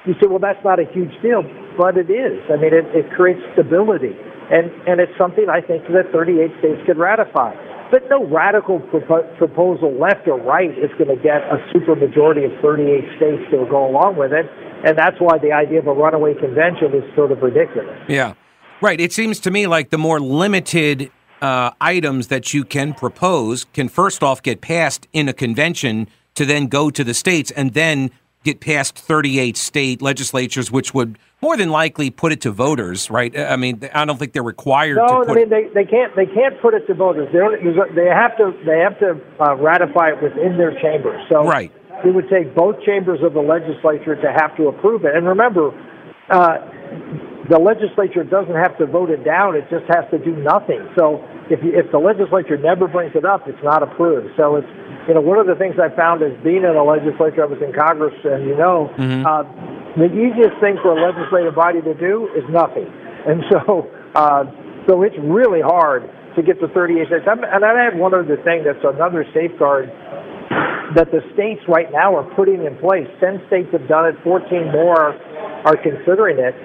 You 0.05 0.13
say, 0.19 0.27
well, 0.27 0.39
that's 0.39 0.63
not 0.63 0.79
a 0.79 0.87
huge 0.91 1.15
deal, 1.21 1.43
but 1.77 1.97
it 1.97 2.11
is. 2.11 2.39
I 2.51 2.59
mean, 2.59 2.75
it, 2.75 2.87
it 2.91 3.07
creates 3.15 3.39
stability, 3.55 4.11
and 4.51 4.67
and 4.83 4.99
it's 4.99 5.15
something 5.17 5.47
I 5.47 5.63
think 5.63 5.87
that 5.95 6.11
38 6.11 6.51
states 6.59 6.81
could 6.85 6.99
ratify. 6.99 7.55
But 7.93 8.09
no 8.09 8.25
radical 8.25 8.79
propo- 8.79 9.37
proposal, 9.37 9.93
left 9.93 10.27
or 10.27 10.41
right, 10.41 10.71
is 10.71 10.89
going 10.97 11.15
to 11.15 11.21
get 11.21 11.43
a 11.43 11.57
supermajority 11.71 12.51
of 12.51 12.59
38 12.59 13.03
states 13.17 13.43
to 13.51 13.67
go 13.69 13.87
along 13.87 14.17
with 14.17 14.33
it. 14.33 14.47
And 14.83 14.97
that's 14.97 15.17
why 15.19 15.37
the 15.37 15.51
idea 15.51 15.77
of 15.77 15.85
a 15.85 15.93
runaway 15.93 16.33
convention 16.33 16.91
is 16.95 17.03
sort 17.15 17.31
of 17.31 17.43
ridiculous. 17.43 17.95
Yeah. 18.09 18.33
Right. 18.81 18.99
It 18.99 19.13
seems 19.13 19.39
to 19.41 19.51
me 19.51 19.67
like 19.67 19.91
the 19.91 19.99
more 19.99 20.19
limited 20.19 21.11
uh, 21.39 21.69
items 21.79 22.29
that 22.29 22.51
you 22.51 22.65
can 22.65 22.95
propose 22.95 23.65
can 23.73 23.89
first 23.89 24.23
off 24.23 24.41
get 24.41 24.59
passed 24.59 25.07
in 25.13 25.29
a 25.29 25.33
convention 25.33 26.07
to 26.33 26.45
then 26.47 26.65
go 26.65 26.89
to 26.89 27.03
the 27.03 27.13
states 27.13 27.51
and 27.51 27.75
then 27.75 28.09
get 28.43 28.59
past 28.59 28.97
38 28.97 29.57
state 29.57 30.01
legislatures, 30.01 30.71
which 30.71 30.93
would 30.93 31.17
more 31.41 31.57
than 31.57 31.69
likely 31.69 32.09
put 32.09 32.31
it 32.31 32.41
to 32.41 32.51
voters, 32.51 33.09
right? 33.09 33.37
I 33.37 33.55
mean, 33.55 33.81
I 33.93 34.05
don't 34.05 34.17
think 34.17 34.33
they're 34.33 34.43
required. 34.43 34.97
No, 34.97 35.23
to 35.23 35.31
I 35.31 35.33
mean 35.33 35.49
they, 35.49 35.67
they 35.73 35.85
can't 35.85 36.15
they 36.15 36.25
can't 36.25 36.59
put 36.61 36.73
it 36.73 36.87
to 36.87 36.93
voters. 36.93 37.27
They 37.33 37.39
they 37.95 38.07
have 38.07 38.37
to 38.37 38.53
they 38.65 38.79
have 38.79 38.99
to 38.99 39.19
uh, 39.39 39.55
ratify 39.55 40.11
it 40.11 40.23
within 40.23 40.57
their 40.57 40.79
chambers. 40.79 41.21
So 41.29 41.43
right. 41.43 41.71
it 42.05 42.13
would 42.13 42.29
take 42.29 42.55
both 42.55 42.75
chambers 42.85 43.19
of 43.23 43.33
the 43.33 43.41
legislature 43.41 44.15
to 44.15 44.31
have 44.31 44.55
to 44.57 44.67
approve 44.67 45.05
it. 45.05 45.15
And 45.15 45.27
remember. 45.27 45.71
Uh, 46.29 46.57
the 47.49 47.59
legislature 47.59 48.23
doesn't 48.23 48.55
have 48.55 48.77
to 48.77 48.85
vote 48.85 49.09
it 49.09 49.25
down; 49.25 49.55
it 49.55 49.67
just 49.69 49.83
has 49.91 50.05
to 50.11 50.17
do 50.17 50.31
nothing. 50.37 50.79
So, 50.97 51.19
if 51.49 51.63
you, 51.63 51.71
if 51.75 51.91
the 51.91 51.99
legislature 51.99 52.57
never 52.57 52.87
brings 52.87 53.15
it 53.15 53.25
up, 53.25 53.47
it's 53.47 53.61
not 53.63 53.83
approved. 53.83 54.31
So, 54.37 54.55
it's 54.55 54.67
you 55.07 55.13
know, 55.13 55.21
one 55.21 55.37
of 55.37 55.47
the 55.47 55.55
things 55.55 55.75
I 55.75 55.91
found 55.95 56.23
is 56.23 56.31
being 56.43 56.63
in 56.63 56.73
the 56.73 56.85
legislature, 56.85 57.43
I 57.43 57.49
was 57.51 57.59
in 57.59 57.75
Congress, 57.75 58.15
and 58.23 58.47
you 58.47 58.55
know, 58.55 58.87
mm-hmm. 58.95 59.27
uh, 59.27 59.43
the 59.99 60.07
easiest 60.07 60.55
thing 60.63 60.79
for 60.79 60.95
a 60.95 60.99
legislative 60.99 61.55
body 61.55 61.81
to 61.83 61.93
do 61.93 62.31
is 62.31 62.43
nothing. 62.47 62.87
And 63.27 63.43
so, 63.51 63.91
uh, 64.15 64.47
so 64.87 65.03
it's 65.03 65.17
really 65.19 65.61
hard 65.61 66.07
to 66.35 66.41
get 66.41 66.59
to 66.61 66.67
38 66.71 67.07
states. 67.07 67.27
I'm, 67.27 67.43
and 67.43 67.63
I 67.63 67.83
have 67.83 67.95
one 67.95 68.13
other 68.13 68.39
thing 68.43 68.63
that's 68.63 68.83
another 68.83 69.25
safeguard 69.35 69.91
that 70.95 71.11
the 71.11 71.21
states 71.33 71.61
right 71.67 71.91
now 71.91 72.15
are 72.15 72.27
putting 72.35 72.65
in 72.65 72.77
place. 72.77 73.07
10 73.19 73.43
states 73.47 73.69
have 73.71 73.87
done 73.87 74.05
it, 74.05 74.15
14 74.23 74.71
more 74.71 75.13
are 75.65 75.77
considering 75.77 76.37
it. 76.39 76.55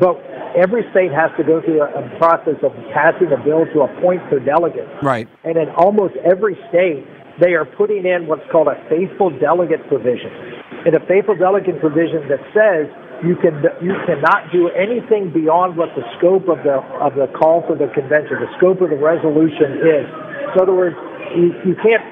But 0.00 0.16
every 0.56 0.82
state 0.90 1.12
has 1.12 1.30
to 1.36 1.44
go 1.44 1.60
through 1.60 1.82
a, 1.82 1.88
a 1.88 2.04
process 2.18 2.58
of 2.62 2.72
passing 2.92 3.32
a 3.32 3.40
bill 3.40 3.64
to 3.72 3.88
appoint 3.88 4.22
their 4.30 4.40
delegates. 4.40 4.90
Right. 5.02 5.28
And 5.44 5.56
in 5.56 5.68
almost 5.76 6.14
every 6.24 6.58
state, 6.68 7.04
they 7.40 7.54
are 7.54 7.64
putting 7.64 8.04
in 8.04 8.26
what's 8.26 8.44
called 8.52 8.68
a 8.68 8.76
faithful 8.88 9.30
delegate 9.38 9.86
provision. 9.88 10.30
And 10.84 10.94
a 10.94 11.02
faithful 11.06 11.36
delegate 11.36 11.80
provision 11.80 12.26
that 12.28 12.42
says 12.52 12.90
you 13.22 13.38
can 13.38 13.62
you 13.78 13.94
cannot 14.02 14.50
do 14.50 14.68
anything 14.74 15.30
beyond 15.30 15.78
what 15.78 15.94
the 15.94 16.02
scope 16.18 16.50
of 16.50 16.58
the 16.66 16.82
of 16.98 17.14
the 17.14 17.30
call 17.38 17.62
for 17.66 17.78
the 17.78 17.86
convention, 17.94 18.42
the 18.42 18.50
scope 18.58 18.82
of 18.82 18.90
the 18.90 18.98
resolution 18.98 19.78
is. 19.78 20.06
In 20.52 20.58
other 20.58 20.74
words, 20.74 20.98
you, 21.38 21.54
you 21.62 21.74
can't 21.78 22.02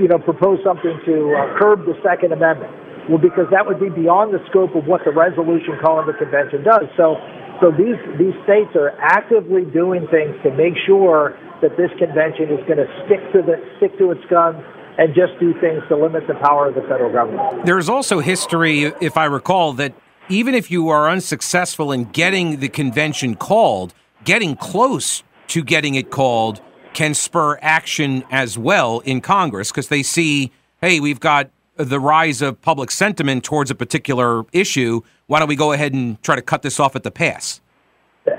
you 0.00 0.08
know 0.08 0.18
propose 0.18 0.58
something 0.64 0.96
to 1.04 1.14
uh, 1.36 1.58
curb 1.60 1.84
the 1.84 1.94
Second 2.00 2.32
Amendment. 2.32 2.72
Well, 3.08 3.20
because 3.20 3.44
that 3.52 3.68
would 3.68 3.76
be 3.76 3.92
beyond 3.92 4.32
the 4.32 4.40
scope 4.48 4.72
of 4.72 4.88
what 4.88 5.04
the 5.04 5.12
resolution 5.12 5.76
calling 5.76 6.08
the 6.08 6.16
convention 6.16 6.64
does. 6.64 6.88
So, 6.96 7.20
so 7.60 7.70
these 7.70 7.98
these 8.18 8.34
states 8.44 8.74
are 8.74 8.90
actively 9.00 9.64
doing 9.64 10.06
things 10.10 10.34
to 10.42 10.50
make 10.50 10.74
sure 10.86 11.36
that 11.62 11.76
this 11.76 11.90
convention 11.98 12.50
is 12.50 12.60
going 12.66 12.78
to 12.78 12.88
stick 13.06 13.20
to 13.32 13.42
the 13.42 13.56
stick 13.78 13.96
to 13.98 14.10
its 14.10 14.24
guns 14.30 14.62
and 14.98 15.14
just 15.14 15.38
do 15.40 15.58
things 15.60 15.82
to 15.88 15.96
limit 15.96 16.26
the 16.26 16.34
power 16.34 16.68
of 16.68 16.74
the 16.74 16.82
federal 16.82 17.12
government. 17.12 17.66
There's 17.66 17.88
also 17.88 18.20
history, 18.20 18.84
if 19.00 19.16
I 19.16 19.24
recall, 19.24 19.72
that 19.74 19.94
even 20.28 20.54
if 20.54 20.70
you 20.70 20.88
are 20.88 21.10
unsuccessful 21.10 21.92
in 21.92 22.04
getting 22.04 22.60
the 22.60 22.68
convention 22.68 23.34
called, 23.34 23.92
getting 24.24 24.56
close 24.56 25.22
to 25.48 25.62
getting 25.62 25.94
it 25.96 26.10
called 26.10 26.60
can 26.92 27.12
spur 27.12 27.58
action 27.60 28.24
as 28.30 28.56
well 28.56 29.00
in 29.00 29.20
Congress 29.20 29.70
because 29.70 29.88
they 29.88 30.02
see, 30.02 30.52
hey, 30.80 31.00
we've 31.00 31.20
got 31.20 31.50
the 31.76 31.98
rise 31.98 32.42
of 32.42 32.60
public 32.60 32.90
sentiment 32.90 33.44
towards 33.44 33.70
a 33.70 33.74
particular 33.74 34.44
issue. 34.52 35.02
Why 35.26 35.38
don't 35.38 35.48
we 35.48 35.56
go 35.56 35.72
ahead 35.72 35.92
and 35.92 36.22
try 36.22 36.36
to 36.36 36.42
cut 36.42 36.62
this 36.62 36.78
off 36.78 36.94
at 36.96 37.02
the 37.02 37.10
pass? 37.10 37.60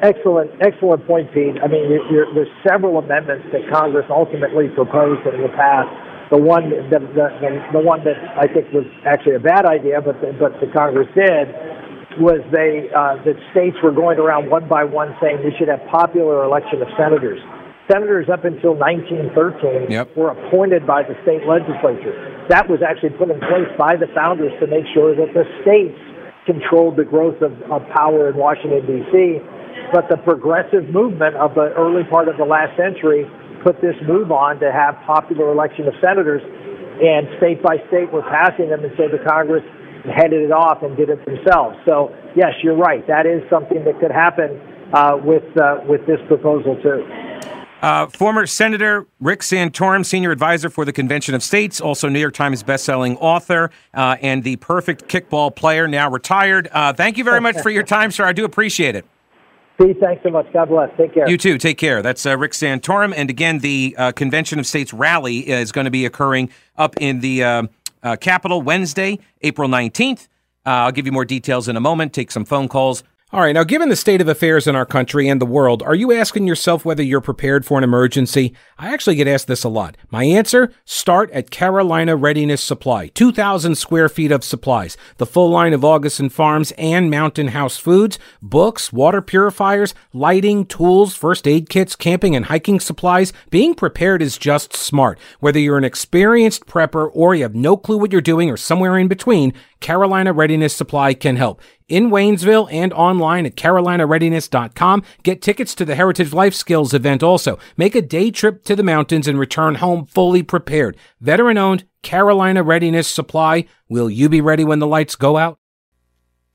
Excellent, 0.01 0.49
excellent 0.61 1.05
point, 1.05 1.31
Pete. 1.33 1.61
I 1.61 1.67
mean, 1.67 1.91
you're, 1.91 2.11
you're, 2.11 2.33
there's 2.33 2.49
several 2.67 2.97
amendments 2.97 3.45
that 3.51 3.69
Congress 3.71 4.05
ultimately 4.09 4.69
proposed 4.69 5.27
in 5.27 5.41
the 5.41 5.49
past 5.49 5.89
the 6.31 6.37
one 6.37 6.69
the, 6.69 6.97
the, 6.97 7.29
the, 7.71 7.79
one 7.85 8.03
that 8.03 8.17
I 8.37 8.47
think 8.49 8.73
was 8.73 8.85
actually 9.05 9.35
a 9.35 9.39
bad 9.39 9.65
idea, 9.65 10.01
but 10.01 10.19
the, 10.21 10.33
but 10.33 10.57
the 10.59 10.65
Congress 10.73 11.07
did 11.13 11.53
was 12.17 12.41
they 12.49 12.89
uh, 12.95 13.21
that 13.23 13.37
states 13.51 13.77
were 13.83 13.91
going 13.91 14.17
around 14.17 14.49
one 14.49 14.67
by 14.67 14.83
one 14.83 15.15
saying 15.21 15.43
we 15.43 15.53
should 15.59 15.67
have 15.67 15.85
popular 15.91 16.43
election 16.43 16.81
of 16.81 16.87
senators. 16.97 17.39
Senators 17.91 18.25
up 18.33 18.45
until 18.45 18.73
1913 18.73 19.91
yep. 19.93 20.09
were 20.17 20.33
appointed 20.33 20.87
by 20.87 21.03
the 21.05 21.13
state 21.21 21.45
legislature. 21.45 22.17
That 22.49 22.65
was 22.65 22.81
actually 22.81 23.13
put 23.13 23.29
in 23.29 23.37
place 23.37 23.69
by 23.77 23.93
the 23.93 24.09
founders 24.17 24.53
to 24.57 24.65
make 24.65 24.89
sure 24.93 25.13
that 25.13 25.29
the 25.37 25.45
states 25.61 25.93
controlled 26.49 26.97
the 26.97 27.05
growth 27.05 27.41
of, 27.45 27.53
of 27.69 27.85
power 27.93 28.29
in 28.29 28.37
Washington 28.37 28.85
D.C. 28.89 29.37
But 29.93 30.09
the 30.09 30.17
progressive 30.17 30.89
movement 30.89 31.35
of 31.37 31.53
the 31.53 31.73
early 31.77 32.01
part 32.09 32.27
of 32.27 32.37
the 32.37 32.45
last 32.45 32.73
century 32.77 33.29
put 33.61 33.81
this 33.81 33.97
move 34.05 34.31
on 34.31 34.59
to 34.61 34.71
have 34.73 34.97
popular 35.05 35.51
election 35.51 35.85
of 35.85 35.93
senators, 36.01 36.41
and 36.41 37.27
state 37.37 37.61
by 37.61 37.77
state 37.89 38.09
were 38.13 38.25
passing 38.25 38.69
them, 38.69 38.85
and 38.85 38.93
so 38.97 39.09
the 39.09 39.21
Congress 39.25 39.65
headed 40.05 40.41
it 40.41 40.53
off 40.53 40.81
and 40.81 40.95
did 40.97 41.09
it 41.09 41.21
themselves. 41.25 41.77
So 41.85 42.13
yes, 42.35 42.53
you're 42.61 42.77
right. 42.77 43.05
That 43.05 43.25
is 43.25 43.41
something 43.49 43.83
that 43.85 43.99
could 43.99 44.13
happen 44.13 44.57
uh, 44.93 45.17
with 45.17 45.45
uh, 45.57 45.81
with 45.89 46.05
this 46.05 46.21
proposal 46.27 46.77
too. 46.81 47.01
Uh, 47.85 48.07
former 48.07 48.47
Senator 48.47 49.05
Rick 49.19 49.41
Santorum, 49.41 50.03
senior 50.03 50.31
advisor 50.31 50.71
for 50.71 50.85
the 50.85 50.91
Convention 50.91 51.35
of 51.35 51.43
States, 51.43 51.79
also 51.79 52.09
New 52.09 52.19
York 52.19 52.33
Times 52.33 52.63
bestselling 52.63 53.15
author, 53.19 53.69
uh, 53.93 54.17
and 54.23 54.43
the 54.43 54.55
perfect 54.55 55.07
kickball 55.07 55.55
player, 55.55 55.87
now 55.87 56.09
retired. 56.09 56.67
Uh, 56.71 56.93
thank 56.93 57.15
you 57.15 57.23
very 57.23 57.39
much 57.39 57.61
for 57.61 57.69
your 57.69 57.83
time, 57.83 58.09
sir. 58.09 58.25
I 58.25 58.33
do 58.33 58.43
appreciate 58.43 58.95
it. 58.95 59.05
Pete, 59.77 59.99
thanks 59.99 60.23
so 60.23 60.31
much. 60.31 60.51
God 60.51 60.69
bless. 60.69 60.89
Take 60.97 61.13
care. 61.13 61.29
You 61.29 61.37
too. 61.37 61.59
Take 61.59 61.77
care. 61.77 62.01
That's 62.01 62.25
uh, 62.25 62.35
Rick 62.35 62.53
Santorum. 62.53 63.13
And 63.15 63.29
again, 63.29 63.59
the 63.59 63.93
uh, 63.99 64.11
Convention 64.13 64.57
of 64.57 64.65
States 64.65 64.91
rally 64.91 65.47
is 65.47 65.71
going 65.71 65.85
to 65.85 65.91
be 65.91 66.07
occurring 66.07 66.49
up 66.77 66.95
in 66.99 67.19
the 67.19 67.43
uh, 67.43 67.63
uh 68.01 68.15
Capitol 68.15 68.63
Wednesday, 68.63 69.19
April 69.43 69.69
19th. 69.69 70.27
Uh, 70.65 70.69
I'll 70.69 70.91
give 70.91 71.05
you 71.05 71.11
more 71.11 71.25
details 71.25 71.67
in 71.67 71.77
a 71.77 71.81
moment. 71.81 72.13
Take 72.13 72.31
some 72.31 72.45
phone 72.45 72.67
calls. 72.67 73.03
All 73.35 73.41
right, 73.41 73.51
now, 73.51 73.65
given 73.65 73.89
the 73.89 73.97
state 73.97 74.21
of 74.21 74.29
affairs 74.29 74.65
in 74.65 74.77
our 74.77 74.85
country 74.85 75.27
and 75.27 75.41
the 75.41 75.45
world, 75.45 75.83
are 75.83 75.93
you 75.93 76.13
asking 76.13 76.47
yourself 76.47 76.85
whether 76.85 77.03
you're 77.03 77.19
prepared 77.19 77.65
for 77.65 77.77
an 77.77 77.83
emergency? 77.83 78.55
I 78.77 78.93
actually 78.93 79.17
get 79.17 79.27
asked 79.27 79.47
this 79.47 79.65
a 79.65 79.67
lot. 79.67 79.97
My 80.09 80.23
answer 80.23 80.71
start 80.85 81.29
at 81.31 81.51
Carolina 81.51 82.15
Readiness 82.15 82.63
Supply 82.63 83.07
2,000 83.07 83.75
square 83.75 84.07
feet 84.07 84.31
of 84.31 84.45
supplies, 84.45 84.95
the 85.17 85.25
full 85.25 85.49
line 85.49 85.73
of 85.73 85.81
Augason 85.81 86.31
Farms 86.31 86.71
and 86.77 87.11
Mountain 87.11 87.49
House 87.49 87.75
Foods, 87.75 88.17
books, 88.41 88.93
water 88.93 89.21
purifiers, 89.21 89.93
lighting, 90.13 90.65
tools, 90.65 91.13
first 91.13 91.45
aid 91.45 91.67
kits, 91.67 91.93
camping 91.97 92.37
and 92.37 92.45
hiking 92.45 92.79
supplies. 92.79 93.33
Being 93.49 93.75
prepared 93.75 94.21
is 94.21 94.37
just 94.37 94.73
smart. 94.73 95.19
Whether 95.41 95.59
you're 95.59 95.77
an 95.77 95.83
experienced 95.83 96.67
prepper 96.67 97.09
or 97.11 97.35
you 97.35 97.43
have 97.43 97.53
no 97.53 97.75
clue 97.75 97.97
what 97.97 98.13
you're 98.13 98.21
doing 98.21 98.49
or 98.49 98.55
somewhere 98.55 98.97
in 98.97 99.09
between, 99.09 99.53
Carolina 99.85 100.33
Readiness 100.33 100.75
Supply 100.75 101.13
can 101.13 101.35
help. 101.35 101.61
In 101.87 102.09
Waynesville 102.09 102.67
and 102.71 102.91
online 102.91 103.45
at 103.45 103.55
carolinareadiness.com. 103.55 105.03
Get 105.21 105.43
tickets 105.43 105.75
to 105.75 105.85
the 105.85 105.93
Heritage 105.93 106.33
Life 106.33 106.55
Skills 106.55 106.91
event 106.95 107.21
also. 107.21 107.59
Make 107.77 107.93
a 107.93 108.01
day 108.01 108.31
trip 108.31 108.63
to 108.63 108.75
the 108.75 108.81
mountains 108.81 109.27
and 109.27 109.37
return 109.37 109.75
home 109.75 110.07
fully 110.07 110.41
prepared. 110.41 110.97
Veteran 111.21 111.59
owned 111.59 111.85
Carolina 112.01 112.63
Readiness 112.63 113.07
Supply. 113.07 113.65
Will 113.87 114.09
you 114.09 114.27
be 114.27 114.41
ready 114.41 114.63
when 114.63 114.79
the 114.79 114.87
lights 114.87 115.15
go 115.15 115.37
out? 115.37 115.59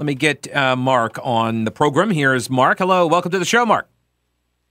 Let 0.00 0.06
me 0.06 0.16
get 0.16 0.52
uh, 0.52 0.75
Mark 0.75 1.16
on 1.22 1.62
the 1.62 1.70
program. 1.70 2.10
Here 2.10 2.34
is 2.34 2.50
Mark. 2.50 2.78
Hello. 2.78 3.06
Welcome 3.06 3.30
to 3.30 3.38
the 3.38 3.44
show, 3.44 3.64
Mark. 3.64 3.88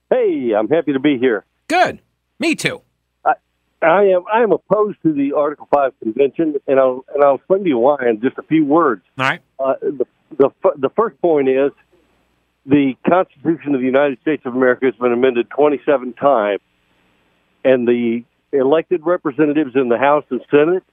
Hey, 0.10 0.52
I'm 0.54 0.68
happy 0.68 0.92
to 0.92 1.00
be 1.00 1.18
here. 1.18 1.46
Good. 1.70 2.02
Me 2.40 2.56
too. 2.56 2.82
I 3.82 4.04
am 4.06 4.24
I 4.32 4.42
am 4.42 4.52
opposed 4.52 4.98
to 5.04 5.14
the 5.14 5.34
Article 5.34 5.68
Five 5.74 5.94
convention, 6.02 6.56
and 6.68 6.80
I'll 6.80 7.06
and 7.14 7.24
I'll 7.24 7.36
explain 7.36 7.64
to 7.64 7.70
you 7.70 7.78
why 7.78 7.98
in 8.10 8.20
just 8.22 8.38
a 8.38 8.44
few 8.44 8.66
words. 8.66 9.04
All 9.18 9.26
right. 9.26 9.42
Uh, 9.60 9.74
the, 9.82 10.06
the 10.38 10.50
the 10.78 10.90
first 10.98 11.20
point 11.22 11.48
is 11.48 11.72
the 12.66 12.94
Constitution 13.08 13.74
of 13.76 13.82
the 13.82 13.86
United 13.86 14.20
States 14.22 14.44
of 14.46 14.54
America 14.56 14.86
has 14.86 14.96
been 14.96 15.14
amended 15.14 15.50
27 15.50 16.14
times, 16.14 16.62
and 17.64 17.88
the 17.88 18.24
elected 18.52 19.06
representatives 19.06 19.72
in 19.76 19.90
the 19.90 19.98
House 19.98 20.26
and 20.30 20.42
Senate 20.52 20.84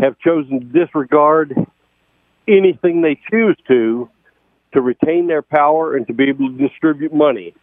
have 0.00 0.18
chosen 0.18 0.60
to 0.60 0.66
disregard 0.66 1.54
anything 2.48 3.00
they 3.00 3.18
choose 3.30 3.56
to 3.68 4.10
to 4.72 4.80
retain 4.80 5.28
their 5.28 5.42
power 5.42 5.96
and 5.96 6.06
to 6.08 6.12
be 6.12 6.24
able 6.24 6.48
to 6.48 6.68
distribute 6.68 7.14
money. 7.14 7.54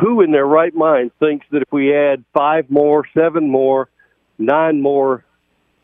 Who 0.00 0.22
in 0.22 0.32
their 0.32 0.46
right 0.46 0.74
mind 0.74 1.10
thinks 1.18 1.46
that 1.50 1.62
if 1.62 1.68
we 1.70 1.94
add 1.94 2.24
five 2.32 2.70
more, 2.70 3.04
seven 3.14 3.50
more, 3.50 3.90
nine 4.38 4.80
more 4.80 5.24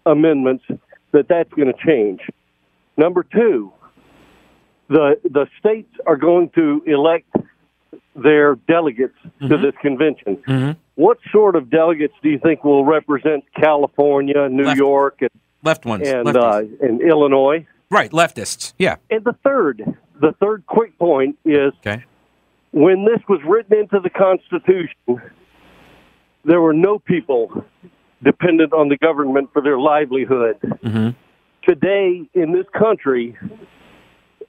amendments, 0.07 0.65
that 1.13 1.29
that's 1.29 1.53
going 1.53 1.73
to 1.73 1.87
change. 1.87 2.21
Number 2.97 3.25
two, 3.25 3.73
the 4.89 5.21
the 5.25 5.47
states 5.59 5.93
are 6.07 6.17
going 6.17 6.51
to 6.51 6.83
elect 6.87 7.35
their 8.15 8.57
delegates 8.69 9.15
mm-hmm. 9.25 9.49
to 9.49 9.59
this 9.59 9.75
convention. 9.81 10.37
Mm-hmm. 10.49 10.73
What 10.95 11.19
sort 11.33 11.57
of 11.57 11.71
delegates 11.71 12.15
do 12.23 12.29
you 12.29 12.39
think 12.39 12.63
will 12.63 12.85
represent 12.85 13.45
California, 13.57 14.49
New 14.49 14.65
left, 14.65 14.79
York, 14.79 15.17
and 15.21 15.31
left 15.63 15.85
ones, 15.85 16.07
and 16.07 16.37
uh, 16.37 16.63
and 16.81 17.01
Illinois? 17.01 17.67
Right, 17.91 18.11
leftists. 18.11 18.73
Yeah. 18.79 18.97
And 19.11 19.25
the 19.25 19.35
third, 19.45 19.83
the 20.21 20.33
third 20.41 20.65
quick 20.67 20.99
point 20.99 21.39
is 21.45 21.73
okay. 21.81 22.05
when 22.73 23.05
this 23.05 23.21
was 23.29 23.41
written 23.47 23.79
into 23.79 24.01
the 24.01 24.11
Constitution, 24.11 25.31
there 26.45 26.61
were 26.61 26.73
no 26.73 26.99
people 26.99 27.65
dependent 28.25 28.73
on 28.73 28.89
the 28.89 28.97
government 28.97 29.51
for 29.53 29.63
their 29.63 29.79
livelihood. 29.79 30.59
Mm-hmm. 30.63 31.11
Today, 31.63 32.29
in 32.35 32.53
this 32.53 32.67
country, 32.77 33.37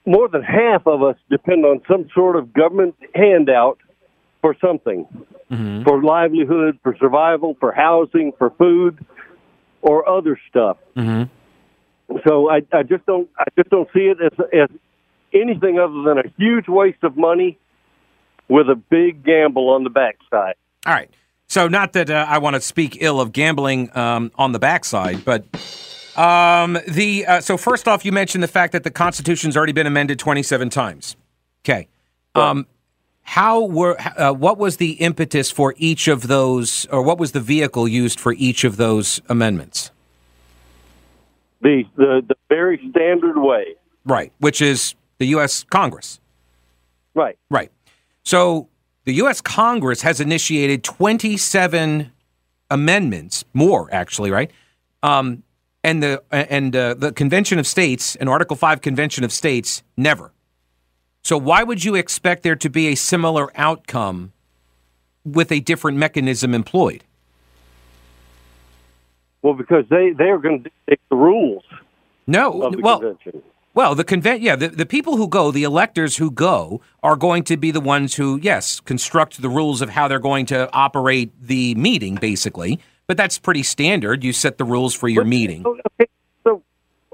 more 0.04 0.28
than 0.28 0.42
half 0.42 0.86
of 0.86 1.02
us 1.02 1.16
depend 1.30 1.64
on 1.64 1.80
some 1.88 2.08
sort 2.14 2.36
of 2.36 2.52
government 2.52 2.94
handout 3.14 3.78
for 4.40 4.56
something 4.60 5.06
mm-hmm. 5.50 5.82
for 5.82 6.02
livelihood, 6.02 6.78
for 6.82 6.96
survival, 6.98 7.56
for 7.58 7.72
housing, 7.72 8.32
for 8.38 8.50
food, 8.50 9.04
or 9.82 10.08
other 10.08 10.38
stuff. 10.48 10.76
Mm-hmm. 10.96 12.18
So 12.26 12.50
I, 12.50 12.62
I 12.72 12.82
just 12.82 13.04
don't 13.06 13.28
I 13.38 13.44
just 13.56 13.70
don't 13.70 13.88
see 13.92 14.12
it 14.12 14.18
as, 14.22 14.46
as 14.52 14.68
anything 15.32 15.78
other 15.78 16.02
than 16.02 16.18
a 16.18 16.32
huge 16.38 16.68
waste 16.68 17.02
of 17.02 17.16
money 17.16 17.58
with 18.48 18.68
a 18.68 18.76
big 18.76 19.24
gamble 19.24 19.70
on 19.70 19.84
the 19.84 19.90
backside. 19.90 20.54
All 20.86 20.94
right. 20.94 21.10
So, 21.48 21.68
not 21.68 21.92
that 21.92 22.10
uh, 22.10 22.26
I 22.28 22.38
want 22.38 22.54
to 22.54 22.60
speak 22.60 22.98
ill 23.00 23.20
of 23.20 23.32
gambling 23.32 23.96
um, 23.96 24.32
on 24.34 24.52
the 24.52 24.58
backside, 24.58 25.24
but 25.24 25.44
um, 26.16 26.78
the 26.88 27.26
uh, 27.26 27.40
so 27.40 27.56
first 27.56 27.86
off, 27.86 28.04
you 28.04 28.12
mentioned 28.12 28.42
the 28.42 28.48
fact 28.48 28.72
that 28.72 28.84
the 28.84 28.90
Constitution's 28.90 29.56
already 29.56 29.72
been 29.72 29.86
amended 29.86 30.18
27 30.18 30.70
times. 30.70 31.16
Okay, 31.64 31.88
um, 32.34 32.66
how 33.22 33.64
were 33.64 33.96
uh, 34.00 34.32
what 34.32 34.58
was 34.58 34.78
the 34.78 34.92
impetus 34.92 35.50
for 35.50 35.74
each 35.76 36.08
of 36.08 36.26
those, 36.26 36.86
or 36.86 37.02
what 37.02 37.18
was 37.18 37.32
the 37.32 37.40
vehicle 37.40 37.86
used 37.86 38.18
for 38.18 38.32
each 38.32 38.64
of 38.64 38.76
those 38.76 39.20
amendments? 39.28 39.90
The 41.60 41.84
the, 41.96 42.24
the 42.26 42.36
very 42.48 42.80
standard 42.90 43.38
way, 43.38 43.74
right? 44.04 44.32
Which 44.38 44.62
is 44.62 44.94
the 45.18 45.26
U.S. 45.26 45.64
Congress, 45.64 46.18
right? 47.14 47.38
Right. 47.50 47.70
So 48.22 48.68
the 49.06 49.14
U.S. 49.14 49.40
Congress 49.40 50.02
has 50.02 50.20
initiated 50.20 50.84
27 50.84 52.12
amendments, 52.70 53.44
more 53.54 53.88
actually, 53.92 54.30
right? 54.30 54.50
Um, 55.02 55.44
and 55.84 56.02
the 56.02 56.22
and 56.32 56.74
uh, 56.74 56.94
the 56.94 57.12
Convention 57.12 57.60
of 57.60 57.66
States, 57.66 58.16
an 58.16 58.26
Article 58.26 58.56
Five 58.56 58.80
Convention 58.80 59.22
of 59.22 59.32
States, 59.32 59.84
never. 59.96 60.32
So 61.22 61.38
why 61.38 61.62
would 61.62 61.84
you 61.84 61.94
expect 61.94 62.42
there 62.42 62.56
to 62.56 62.68
be 62.68 62.88
a 62.88 62.96
similar 62.96 63.50
outcome 63.54 64.32
with 65.24 65.52
a 65.52 65.60
different 65.60 65.98
mechanism 65.98 66.52
employed? 66.54 67.04
Well, 69.42 69.54
because 69.54 69.84
they 69.88 70.10
they 70.10 70.30
are 70.30 70.38
going 70.38 70.64
to 70.64 70.70
dictate 70.70 71.00
the 71.08 71.16
rules. 71.16 71.62
No, 72.26 72.70
the 72.70 72.78
well, 72.78 72.98
convention. 72.98 73.42
Well, 73.76 73.94
the 73.94 74.04
convent, 74.04 74.40
yeah, 74.40 74.56
the, 74.56 74.68
the 74.68 74.86
people 74.86 75.18
who 75.18 75.28
go, 75.28 75.50
the 75.50 75.62
electors 75.62 76.16
who 76.16 76.30
go, 76.30 76.80
are 77.02 77.14
going 77.14 77.44
to 77.44 77.58
be 77.58 77.70
the 77.70 77.80
ones 77.80 78.14
who, 78.14 78.40
yes, 78.42 78.80
construct 78.80 79.42
the 79.42 79.50
rules 79.50 79.82
of 79.82 79.90
how 79.90 80.08
they're 80.08 80.18
going 80.18 80.46
to 80.46 80.72
operate 80.72 81.30
the 81.38 81.74
meeting, 81.74 82.14
basically. 82.14 82.80
But 83.06 83.18
that's 83.18 83.38
pretty 83.38 83.62
standard. 83.62 84.24
You 84.24 84.32
set 84.32 84.56
the 84.56 84.64
rules 84.64 84.94
for 84.94 85.08
your 85.08 85.24
meeting. 85.24 85.66
Okay, 85.66 86.10
so 86.42 86.62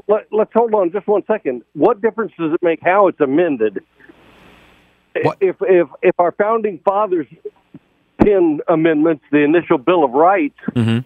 let, 0.07 0.33
us 0.33 0.47
hold 0.55 0.73
on 0.75 0.93
just 0.93 1.09
one 1.09 1.25
second. 1.27 1.63
What 1.73 2.01
difference 2.01 2.31
does 2.39 2.53
it 2.53 2.63
make 2.63 2.79
how 2.81 3.09
it's 3.09 3.21
amended? 3.21 3.81
What? 5.21 5.39
If 5.41 5.57
if 5.63 5.89
if 6.01 6.15
our 6.19 6.31
founding 6.33 6.81
fathers 6.85 7.27
pen 8.19 8.61
amendments, 8.69 9.25
the 9.33 9.43
initial 9.43 9.79
Bill 9.79 10.05
of 10.05 10.13
Rights 10.13 10.57
Mhm. 10.71 11.05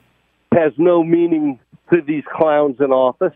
has 0.52 0.72
no 0.76 1.02
meaning 1.02 1.58
to 1.92 2.02
these 2.02 2.22
clowns 2.30 2.76
in 2.78 2.92
office. 2.92 3.32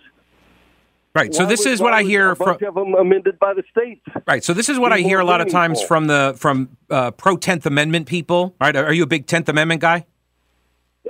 Right. 1.15 1.35
So 1.35 1.43
Why 1.45 1.51
this 1.51 1.61
was- 1.61 1.67
is 1.75 1.81
what 1.81 1.93
I 1.93 2.03
hear 2.03 2.35
from. 2.37 2.51
of 2.51 2.75
them 2.75 2.95
amended 2.95 3.39
by 3.41 3.53
the 3.55 3.65
states. 3.71 4.01
Right. 4.27 4.45
So 4.45 4.53
this 4.55 4.69
is 4.69 4.79
what 4.79 4.93
I 4.93 4.99
hear 5.01 5.19
a 5.19 5.25
lot 5.25 5.41
of 5.41 5.49
times 5.49 5.81
for. 5.81 5.89
from 5.89 6.07
the 6.07 6.35
from 6.37 6.77
uh, 6.89 7.11
pro 7.11 7.37
Tenth 7.37 7.67
Amendment 7.67 8.07
people. 8.07 8.55
Right. 8.61 8.77
Are 8.77 8.93
you 8.93 9.03
a 9.03 9.07
big 9.09 9.27
Tenth 9.27 9.49
Amendment 9.49 9.81
guy? 9.81 10.07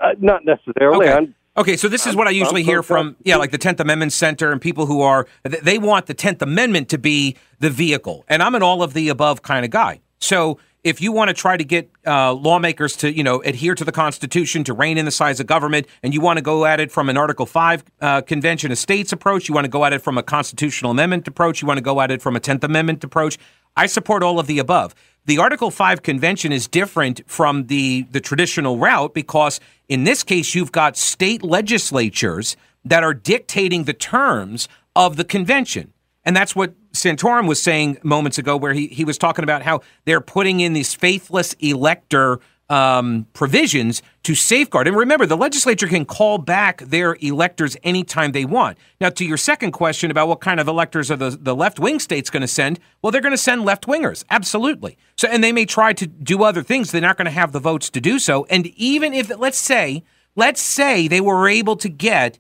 Uh, 0.02 0.10
not 0.18 0.44
necessarily. 0.44 1.06
Okay. 1.06 1.12
I'm, 1.16 1.34
Okay, 1.56 1.76
so 1.76 1.88
this 1.88 2.06
is 2.06 2.14
what 2.14 2.28
I 2.28 2.30
usually 2.30 2.60
I'm 2.62 2.66
hear 2.66 2.82
from, 2.82 3.16
yeah, 3.24 3.34
like 3.36 3.50
the 3.50 3.58
Tenth 3.58 3.80
Amendment 3.80 4.12
Center 4.12 4.52
and 4.52 4.60
people 4.60 4.86
who 4.86 5.02
are 5.02 5.26
they 5.44 5.78
want 5.78 6.06
the 6.06 6.14
Tenth 6.14 6.40
Amendment 6.40 6.88
to 6.90 6.96
be 6.96 7.36
the 7.58 7.68
vehicle, 7.68 8.24
and 8.28 8.40
I'm 8.40 8.54
an 8.54 8.62
all 8.62 8.84
of 8.84 8.94
the 8.94 9.08
above 9.08 9.42
kind 9.42 9.64
of 9.64 9.70
guy. 9.70 10.00
So 10.20 10.58
if 10.82 11.00
you 11.00 11.12
want 11.12 11.28
to 11.28 11.34
try 11.34 11.56
to 11.56 11.64
get 11.64 11.90
uh, 12.06 12.32
lawmakers 12.32 12.96
to, 12.96 13.12
you 13.12 13.22
know, 13.22 13.40
adhere 13.42 13.74
to 13.74 13.84
the 13.84 13.92
Constitution, 13.92 14.64
to 14.64 14.72
rein 14.72 14.96
in 14.98 15.04
the 15.04 15.10
size 15.10 15.40
of 15.40 15.46
government, 15.46 15.86
and 16.02 16.14
you 16.14 16.20
want 16.20 16.38
to 16.38 16.42
go 16.42 16.64
at 16.64 16.80
it 16.80 16.90
from 16.90 17.08
an 17.08 17.16
Article 17.16 17.46
Five 17.46 17.84
uh, 18.00 18.22
Convention 18.22 18.72
of 18.72 18.78
States 18.78 19.12
approach, 19.12 19.48
you 19.48 19.54
want 19.54 19.64
to 19.64 19.70
go 19.70 19.84
at 19.84 19.92
it 19.92 20.00
from 20.00 20.16
a 20.16 20.22
constitutional 20.22 20.90
amendment 20.90 21.28
approach, 21.28 21.60
you 21.60 21.68
want 21.68 21.78
to 21.78 21.82
go 21.82 22.00
at 22.00 22.10
it 22.10 22.22
from 22.22 22.36
a 22.36 22.40
Tenth 22.40 22.64
Amendment 22.64 23.04
approach. 23.04 23.38
I 23.76 23.86
support 23.86 24.22
all 24.22 24.38
of 24.38 24.46
the 24.46 24.58
above. 24.58 24.94
The 25.26 25.38
Article 25.38 25.70
5 25.70 26.02
convention 26.02 26.50
is 26.50 26.66
different 26.66 27.20
from 27.26 27.66
the, 27.66 28.02
the 28.10 28.20
traditional 28.20 28.78
route 28.78 29.14
because 29.14 29.60
in 29.88 30.04
this 30.04 30.22
case, 30.22 30.54
you've 30.54 30.72
got 30.72 30.96
state 30.96 31.42
legislatures 31.42 32.56
that 32.84 33.04
are 33.04 33.14
dictating 33.14 33.84
the 33.84 33.92
terms 33.92 34.68
of 34.96 35.16
the 35.16 35.24
convention. 35.24 35.92
And 36.24 36.36
that's 36.36 36.54
what 36.54 36.74
Santorum 36.92 37.48
was 37.48 37.62
saying 37.62 37.98
moments 38.02 38.38
ago, 38.38 38.56
where 38.56 38.74
he, 38.74 38.88
he 38.88 39.04
was 39.04 39.16
talking 39.16 39.42
about 39.42 39.62
how 39.62 39.80
they're 40.04 40.20
putting 40.20 40.60
in 40.60 40.72
these 40.74 40.94
faithless 40.94 41.54
elector 41.60 42.40
um, 42.68 43.26
provisions 43.32 44.00
to 44.22 44.34
safeguard. 44.34 44.86
And 44.86 44.96
remember, 44.96 45.26
the 45.26 45.36
legislature 45.36 45.88
can 45.88 46.04
call 46.04 46.38
back 46.38 46.82
their 46.82 47.16
electors 47.20 47.76
anytime 47.82 48.30
they 48.30 48.44
want. 48.44 48.78
Now, 49.00 49.10
to 49.10 49.24
your 49.24 49.36
second 49.36 49.72
question 49.72 50.10
about 50.10 50.28
what 50.28 50.40
kind 50.40 50.60
of 50.60 50.68
electors 50.68 51.10
are 51.10 51.16
the, 51.16 51.30
the 51.30 51.56
left 51.56 51.80
wing 51.80 51.98
states 51.98 52.30
going 52.30 52.42
to 52.42 52.48
send, 52.48 52.78
well, 53.02 53.10
they're 53.10 53.20
going 53.20 53.32
to 53.32 53.38
send 53.38 53.64
left 53.64 53.86
wingers, 53.86 54.24
absolutely. 54.30 54.96
So, 55.16 55.26
and 55.26 55.42
they 55.42 55.52
may 55.52 55.66
try 55.66 55.92
to 55.94 56.06
do 56.06 56.44
other 56.44 56.62
things. 56.62 56.92
They're 56.92 57.00
not 57.00 57.16
going 57.16 57.24
to 57.24 57.32
have 57.32 57.50
the 57.50 57.58
votes 57.58 57.90
to 57.90 58.00
do 58.00 58.20
so. 58.20 58.46
And 58.48 58.66
even 58.76 59.14
if, 59.14 59.36
let's 59.36 59.58
say, 59.58 60.04
let's 60.36 60.60
say 60.60 61.08
they 61.08 61.20
were 61.20 61.48
able 61.48 61.74
to 61.76 61.88
get 61.88 62.38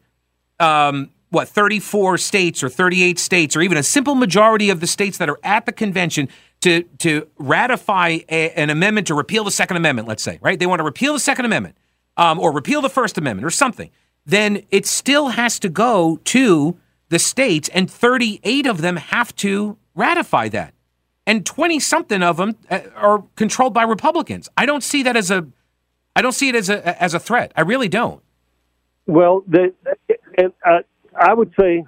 um, 0.60 1.10
what 1.30 1.48
34 1.48 2.18
states 2.18 2.62
or 2.62 2.68
38 2.68 3.18
states 3.18 3.56
or 3.56 3.62
even 3.62 3.78
a 3.78 3.82
simple 3.82 4.14
majority 4.14 4.68
of 4.68 4.80
the 4.80 4.86
states 4.86 5.18
that 5.18 5.30
are 5.30 5.38
at 5.42 5.64
the 5.64 5.72
convention 5.72 6.28
to 6.60 6.82
to 6.98 7.26
ratify 7.38 8.18
a, 8.28 8.50
an 8.50 8.68
amendment 8.68 9.06
to 9.06 9.14
repeal 9.14 9.44
the 9.44 9.50
Second 9.50 9.76
Amendment. 9.76 10.06
Let's 10.06 10.22
say 10.22 10.38
right, 10.42 10.58
they 10.58 10.66
want 10.66 10.80
to 10.80 10.84
repeal 10.84 11.14
the 11.14 11.20
Second 11.20 11.44
Amendment 11.44 11.76
um, 12.16 12.38
or 12.38 12.52
repeal 12.52 12.82
the 12.82 12.90
First 12.90 13.16
Amendment 13.16 13.46
or 13.46 13.50
something. 13.50 13.90
Then 14.26 14.64
it 14.70 14.86
still 14.86 15.28
has 15.28 15.58
to 15.60 15.68
go 15.68 16.20
to 16.24 16.76
the 17.08 17.18
states, 17.18 17.68
and 17.72 17.90
38 17.90 18.66
of 18.66 18.82
them 18.82 18.96
have 18.96 19.34
to 19.36 19.78
ratify 19.94 20.48
that, 20.50 20.74
and 21.26 21.44
20 21.44 21.80
something 21.80 22.22
of 22.22 22.36
them 22.36 22.56
uh, 22.70 22.80
are 22.94 23.24
controlled 23.36 23.72
by 23.72 23.82
Republicans. 23.82 24.48
I 24.56 24.66
don't 24.66 24.84
see 24.84 25.02
that 25.04 25.16
as 25.16 25.30
a 25.30 25.46
I 26.14 26.22
don't 26.22 26.32
see 26.32 26.48
it 26.48 26.56
as 26.56 26.68
a 26.68 27.02
as 27.02 27.14
a 27.14 27.20
threat. 27.20 27.52
I 27.56 27.62
really 27.62 27.88
don't. 27.88 28.22
Well, 29.06 29.42
the, 29.48 29.72
uh, 30.38 30.78
I 31.20 31.34
would 31.34 31.52
say 31.60 31.84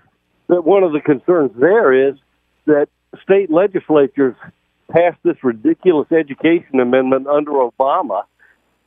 that 0.48 0.64
one 0.64 0.82
of 0.82 0.92
the 0.92 1.00
concerns 1.00 1.52
there 1.58 2.08
is 2.10 2.16
that 2.66 2.88
state 3.22 3.50
legislatures 3.50 4.36
passed 4.90 5.18
this 5.22 5.36
ridiculous 5.42 6.12
education 6.12 6.78
amendment 6.80 7.26
under 7.26 7.52
Obama 7.52 8.24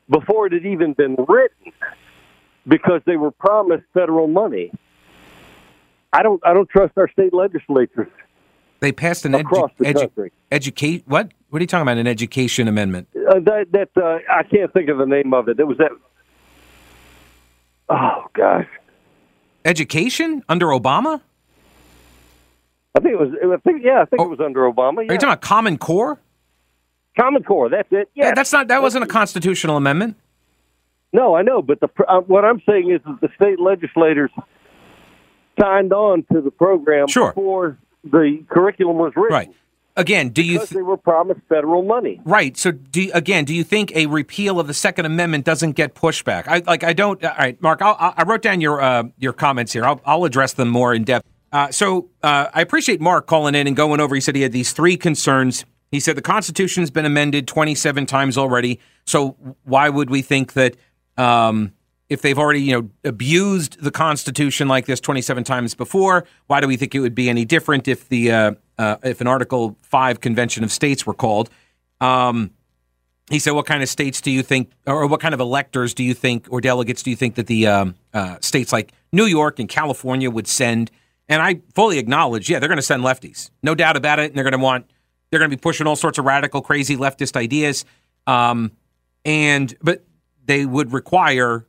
before 0.09 0.45
it 0.47 0.53
had 0.53 0.65
even 0.65 0.93
been 0.93 1.15
written 1.27 1.71
because 2.67 3.01
they 3.05 3.17
were 3.17 3.31
promised 3.31 3.83
federal 3.93 4.27
money. 4.27 4.71
I 6.13 6.21
don't. 6.23 6.39
I 6.45 6.53
don't 6.53 6.69
trust 6.69 6.93
our 6.97 7.09
state 7.09 7.33
legislatures. 7.33 8.07
They 8.79 8.91
passed 8.91 9.25
an 9.25 9.33
edu- 9.33 9.41
Across 9.41 9.71
the 9.79 9.85
edu- 9.85 9.99
country. 10.01 10.31
educate 10.51 11.03
what? 11.07 11.31
What 11.49 11.59
are 11.59 11.63
you 11.63 11.67
talking 11.67 11.81
about? 11.81 11.97
An 11.97 12.07
education 12.07 12.67
amendment? 12.67 13.07
Uh, 13.15 13.39
that 13.39 13.65
that 13.71 13.89
uh, 13.97 14.19
I 14.31 14.43
can't 14.43 14.71
think 14.71 14.89
of 14.89 14.97
the 14.99 15.05
name 15.07 15.33
of 15.33 15.49
it. 15.49 15.59
It 15.59 15.65
was 15.67 15.77
that. 15.79 15.91
Oh 17.89 18.25
gosh, 18.33 18.67
Education 19.65 20.43
under 20.47 20.67
Obama? 20.67 21.19
I 22.95 22.99
think 23.01 23.13
it 23.13 23.19
was. 23.19 23.29
I 23.43 23.57
think 23.67 23.83
yeah, 23.83 24.01
I 24.01 24.05
think 24.05 24.21
it 24.21 24.29
was 24.29 24.39
under 24.39 24.61
Obama. 24.71 24.99
Are 24.99 25.03
you 25.03 25.09
talking 25.09 25.23
about 25.29 25.41
Common 25.41 25.77
Core? 25.77 26.19
Common 27.19 27.43
Core. 27.43 27.69
That's 27.69 27.87
it. 27.91 28.09
Yeah, 28.13 28.33
that's 28.33 28.53
not. 28.53 28.67
That 28.69 28.81
wasn't 28.81 29.03
a 29.03 29.07
constitutional 29.07 29.75
amendment. 29.75 30.15
No, 31.11 31.35
I 31.35 31.41
know, 31.41 31.61
but 31.61 31.79
the 31.79 31.89
uh, 32.07 32.21
what 32.21 32.45
I'm 32.45 32.61
saying 32.67 32.91
is 32.91 33.01
that 33.05 33.19
the 33.21 33.29
state 33.35 33.59
legislators 33.59 34.31
signed 35.59 35.91
on 35.93 36.25
to 36.31 36.41
the 36.41 36.51
program 36.51 37.07
Sure. 37.07 37.29
before 37.31 37.77
the 38.03 38.43
curriculum 38.49 38.97
was 38.97 39.13
written. 39.15 39.33
Right. 39.33 39.51
Again, 39.97 40.29
do 40.29 40.43
you 40.43 40.57
th- 40.57 40.71
they 40.71 40.81
were 40.81 40.97
promised 40.97 41.39
federal 41.47 41.81
money. 41.81 42.19
right? 42.25 42.57
So, 42.57 42.71
do 42.71 43.03
you- 43.03 43.11
again, 43.13 43.45
do 43.45 43.53
you 43.53 43.63
think 43.63 43.95
a 43.95 44.07
repeal 44.07 44.59
of 44.59 44.67
the 44.67 44.73
Second 44.73 45.05
Amendment 45.05 45.45
doesn't 45.45 45.71
get 45.73 45.95
pushback? 45.95 46.47
I 46.47 46.61
like. 46.67 46.83
I 46.83 46.91
don't. 46.91 47.23
All 47.23 47.33
right, 47.37 47.61
Mark. 47.61 47.81
I'll, 47.81 47.95
I 47.99 48.13
I 48.17 48.23
wrote 48.23 48.41
down 48.41 48.59
your 48.59 48.81
uh, 48.81 49.03
your 49.17 49.31
comments 49.33 49.71
here. 49.71 49.85
I'll, 49.85 50.01
I'll 50.05 50.25
address 50.25 50.51
them 50.53 50.67
more 50.69 50.93
in 50.93 51.03
depth. 51.05 51.25
Uh, 51.53 51.71
so, 51.71 52.09
uh, 52.23 52.47
I 52.53 52.61
appreciate 52.61 52.99
Mark 52.99 53.27
calling 53.27 53.55
in 53.55 53.67
and 53.67 53.75
going 53.75 54.01
over. 54.01 54.13
He 54.15 54.19
said 54.21 54.35
he 54.35 54.41
had 54.41 54.51
these 54.51 54.73
three 54.73 54.97
concerns. 54.97 55.63
He 55.91 56.01
said 56.01 56.17
the 56.17 56.21
Constitution's 56.21 56.91
been 56.91 57.05
amended 57.05 57.47
27 57.47 58.05
times 58.05 58.37
already. 58.37 58.81
So, 59.05 59.37
why 59.63 59.87
would 59.87 60.09
we 60.09 60.21
think 60.21 60.53
that? 60.53 60.75
Um, 61.17 61.71
if 62.07 62.21
they've 62.21 62.37
already, 62.37 62.59
you 62.61 62.79
know, 62.79 62.89
abused 63.03 63.81
the 63.81 63.89
Constitution 63.89 64.67
like 64.67 64.85
this 64.85 64.99
27 64.99 65.43
times 65.43 65.73
before, 65.73 66.25
why 66.45 66.61
do 66.61 66.67
we 66.67 66.77
think 66.77 66.93
it 66.93 66.99
would 66.99 67.15
be 67.15 67.29
any 67.29 67.45
different 67.45 67.87
if 67.87 68.09
the 68.09 68.31
uh, 68.31 68.51
uh, 68.77 68.97
if 69.03 69.21
an 69.21 69.27
Article 69.27 69.77
Five 69.81 70.19
Convention 70.21 70.63
of 70.63 70.71
States 70.71 71.05
were 71.05 71.13
called? 71.13 71.49
Um, 72.01 72.51
he 73.29 73.39
said, 73.39 73.51
"What 73.51 73.65
kind 73.65 73.81
of 73.81 73.89
states 73.89 74.21
do 74.21 74.31
you 74.31 74.43
think, 74.43 74.71
or 74.85 75.07
what 75.07 75.19
kind 75.19 75.33
of 75.33 75.39
electors 75.39 75.93
do 75.93 76.03
you 76.03 76.13
think, 76.13 76.47
or 76.49 76.61
delegates 76.61 77.03
do 77.03 77.09
you 77.09 77.15
think 77.15 77.35
that 77.35 77.47
the 77.47 77.67
um, 77.67 77.95
uh, 78.13 78.37
states 78.41 78.71
like 78.71 78.91
New 79.11 79.25
York 79.25 79.59
and 79.59 79.67
California 79.69 80.29
would 80.29 80.47
send?" 80.47 80.91
And 81.27 81.41
I 81.41 81.61
fully 81.73 81.97
acknowledge, 81.97 82.51
yeah, 82.51 82.59
they're 82.59 82.69
going 82.69 82.77
to 82.77 82.83
send 82.83 83.03
lefties, 83.03 83.49
no 83.63 83.73
doubt 83.73 83.97
about 83.97 84.19
it, 84.19 84.25
and 84.29 84.35
they're 84.35 84.43
going 84.43 84.51
to 84.51 84.59
want, 84.59 84.85
they're 85.31 85.39
going 85.39 85.49
to 85.49 85.57
be 85.57 85.59
pushing 85.59 85.87
all 85.87 85.95
sorts 85.95 86.19
of 86.19 86.25
radical, 86.25 86.61
crazy 86.61 86.95
leftist 86.95 87.35
ideas, 87.35 87.83
um, 88.27 88.71
and 89.23 89.75
but 89.81 90.03
they 90.45 90.67
would 90.67 90.93
require 90.93 91.65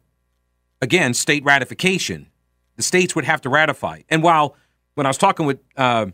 again, 0.81 1.15
state 1.15 1.45
ratification. 1.45 2.27
The 2.77 2.83
states 2.83 3.15
would 3.15 3.25
have 3.25 3.41
to 3.43 3.49
ratify. 3.49 4.03
And 4.09 4.23
while 4.23 4.57
when 4.95 5.07
I 5.07 5.09
was 5.09 5.19
talking 5.19 5.47
with 5.47 5.59
uh, 5.77 6.07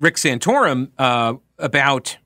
Rick 0.00 0.16
Santorum 0.16 0.90
uh, 0.98 1.34
about 1.58 2.16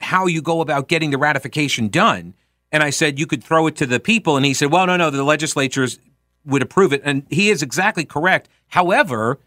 how 0.00 0.26
you 0.26 0.42
go 0.42 0.60
about 0.60 0.88
getting 0.88 1.10
the 1.10 1.18
ratification 1.18 1.88
done, 1.88 2.34
and 2.72 2.82
I 2.82 2.90
said 2.90 3.18
you 3.18 3.26
could 3.26 3.42
throw 3.42 3.66
it 3.66 3.76
to 3.76 3.86
the 3.86 4.00
people, 4.00 4.36
and 4.36 4.44
he 4.44 4.54
said, 4.54 4.70
"Well, 4.70 4.86
no, 4.86 4.96
no, 4.96 5.10
the 5.10 5.24
legislatures 5.24 5.98
would 6.44 6.62
approve 6.62 6.92
it," 6.92 7.02
and 7.04 7.26
he 7.30 7.50
is 7.50 7.62
exactly 7.62 8.04
correct. 8.04 8.48
However, 8.68 9.38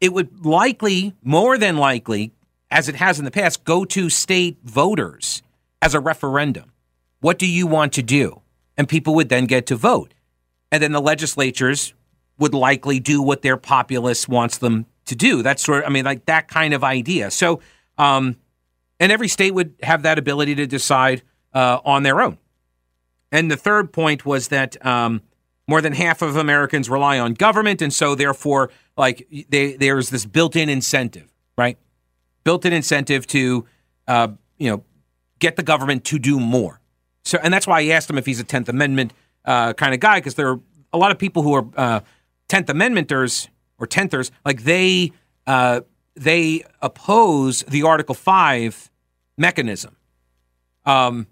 it 0.00 0.12
would 0.12 0.44
likely, 0.44 1.14
more 1.22 1.58
than 1.58 1.76
likely, 1.76 2.32
as 2.70 2.88
it 2.88 2.96
has 2.96 3.18
in 3.18 3.24
the 3.24 3.30
past, 3.30 3.64
go 3.64 3.84
to 3.86 4.10
state 4.10 4.58
voters 4.62 5.42
as 5.82 5.94
a 5.94 6.00
referendum. 6.00 6.72
What 7.20 7.38
do 7.38 7.46
you 7.46 7.66
want 7.66 7.92
to 7.94 8.02
do? 8.02 8.42
And 8.76 8.88
people 8.88 9.14
would 9.14 9.28
then 9.28 9.46
get 9.46 9.66
to 9.66 9.76
vote. 9.76 10.14
And 10.70 10.82
then 10.82 10.92
the 10.92 11.00
legislatures 11.00 11.94
would 12.38 12.54
likely 12.54 13.00
do 13.00 13.20
what 13.20 13.42
their 13.42 13.56
populace 13.56 14.28
wants 14.28 14.58
them 14.58 14.86
to 15.08 15.16
do. 15.16 15.42
That's 15.42 15.62
sort 15.62 15.80
of, 15.80 15.90
I 15.90 15.92
mean, 15.92 16.04
like 16.04 16.24
that 16.26 16.48
kind 16.48 16.72
of 16.74 16.82
idea. 16.82 17.30
So, 17.30 17.60
um, 17.98 18.36
and 19.00 19.12
every 19.12 19.28
state 19.28 19.52
would 19.52 19.74
have 19.82 20.02
that 20.02 20.18
ability 20.18 20.54
to 20.54 20.66
decide 20.66 21.22
uh, 21.52 21.80
on 21.84 22.02
their 22.02 22.20
own. 22.20 22.38
And 23.30 23.50
the 23.50 23.56
third 23.56 23.92
point 23.92 24.24
was 24.24 24.48
that 24.48 24.84
um, 24.84 25.20
more 25.66 25.82
than 25.82 25.92
half 25.92 26.22
of 26.22 26.36
Americans 26.36 26.88
rely 26.88 27.18
on 27.18 27.34
government, 27.34 27.82
and 27.82 27.92
so 27.92 28.14
therefore, 28.14 28.70
like 28.96 29.26
they, 29.50 29.76
there's 29.76 30.08
this 30.10 30.24
built-in 30.24 30.68
incentive, 30.68 31.28
right? 31.56 31.76
Built-in 32.44 32.72
incentive 32.72 33.26
to, 33.26 33.66
uh, 34.06 34.28
you 34.56 34.70
know, 34.70 34.84
get 35.38 35.56
the 35.56 35.62
government 35.62 36.04
to 36.04 36.18
do 36.18 36.40
more. 36.40 36.80
So, 37.24 37.38
and 37.42 37.52
that's 37.52 37.66
why 37.66 37.80
I 37.80 37.88
asked 37.88 38.08
him 38.08 38.18
if 38.18 38.26
he's 38.26 38.40
a 38.40 38.44
Tenth 38.44 38.68
Amendment 38.68 39.12
uh, 39.44 39.74
kind 39.74 39.92
of 39.92 40.00
guy, 40.00 40.18
because 40.18 40.34
there 40.34 40.48
are 40.48 40.60
a 40.92 40.98
lot 40.98 41.10
of 41.10 41.18
people 41.18 41.42
who 41.42 41.54
are 41.54 41.66
uh, 41.76 42.00
Tenth 42.48 42.68
Amendmenters 42.68 43.48
or 43.78 43.86
tenthers, 43.86 44.30
like 44.44 44.64
they 44.64 45.12
uh, 45.46 45.80
they 46.14 46.64
oppose 46.82 47.62
the 47.62 47.82
Article 47.82 48.14
Five 48.14 48.90
mechanism. 49.36 49.96
Um, 50.84 51.26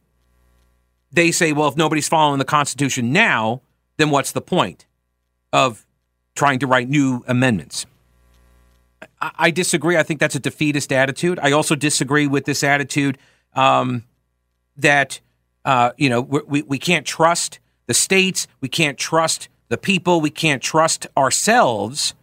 they 1.12 1.30
say, 1.32 1.52
well, 1.52 1.68
if 1.68 1.76
nobody's 1.76 2.08
following 2.08 2.38
the 2.38 2.44
Constitution 2.44 3.12
now, 3.12 3.62
then 3.96 4.10
what's 4.10 4.32
the 4.32 4.40
point 4.40 4.86
of 5.52 5.86
trying 6.34 6.58
to 6.58 6.66
write 6.66 6.88
new 6.88 7.24
amendments? 7.26 7.86
I, 9.20 9.50
disagree. 9.50 9.96
I 9.96 10.02
think 10.02 10.20
that's 10.20 10.34
a 10.34 10.40
defeatist 10.40 10.92
attitude. 10.92 11.38
I 11.42 11.52
also 11.52 11.74
disagree 11.74 12.26
with 12.26 12.44
this 12.44 12.62
attitude 12.62 13.18
um, 13.54 14.04
that 14.76 15.20
uh, 15.64 15.92
you 15.96 16.08
know 16.08 16.20
we 16.20 16.62
we 16.62 16.78
can't 16.78 17.06
trust 17.06 17.58
the 17.86 17.94
states, 17.94 18.46
we 18.60 18.68
can't 18.68 18.98
trust 18.98 19.48
the 19.68 19.78
people, 19.78 20.20
we 20.20 20.30
can't 20.30 20.62
trust 20.62 21.06
ourselves 21.16 22.14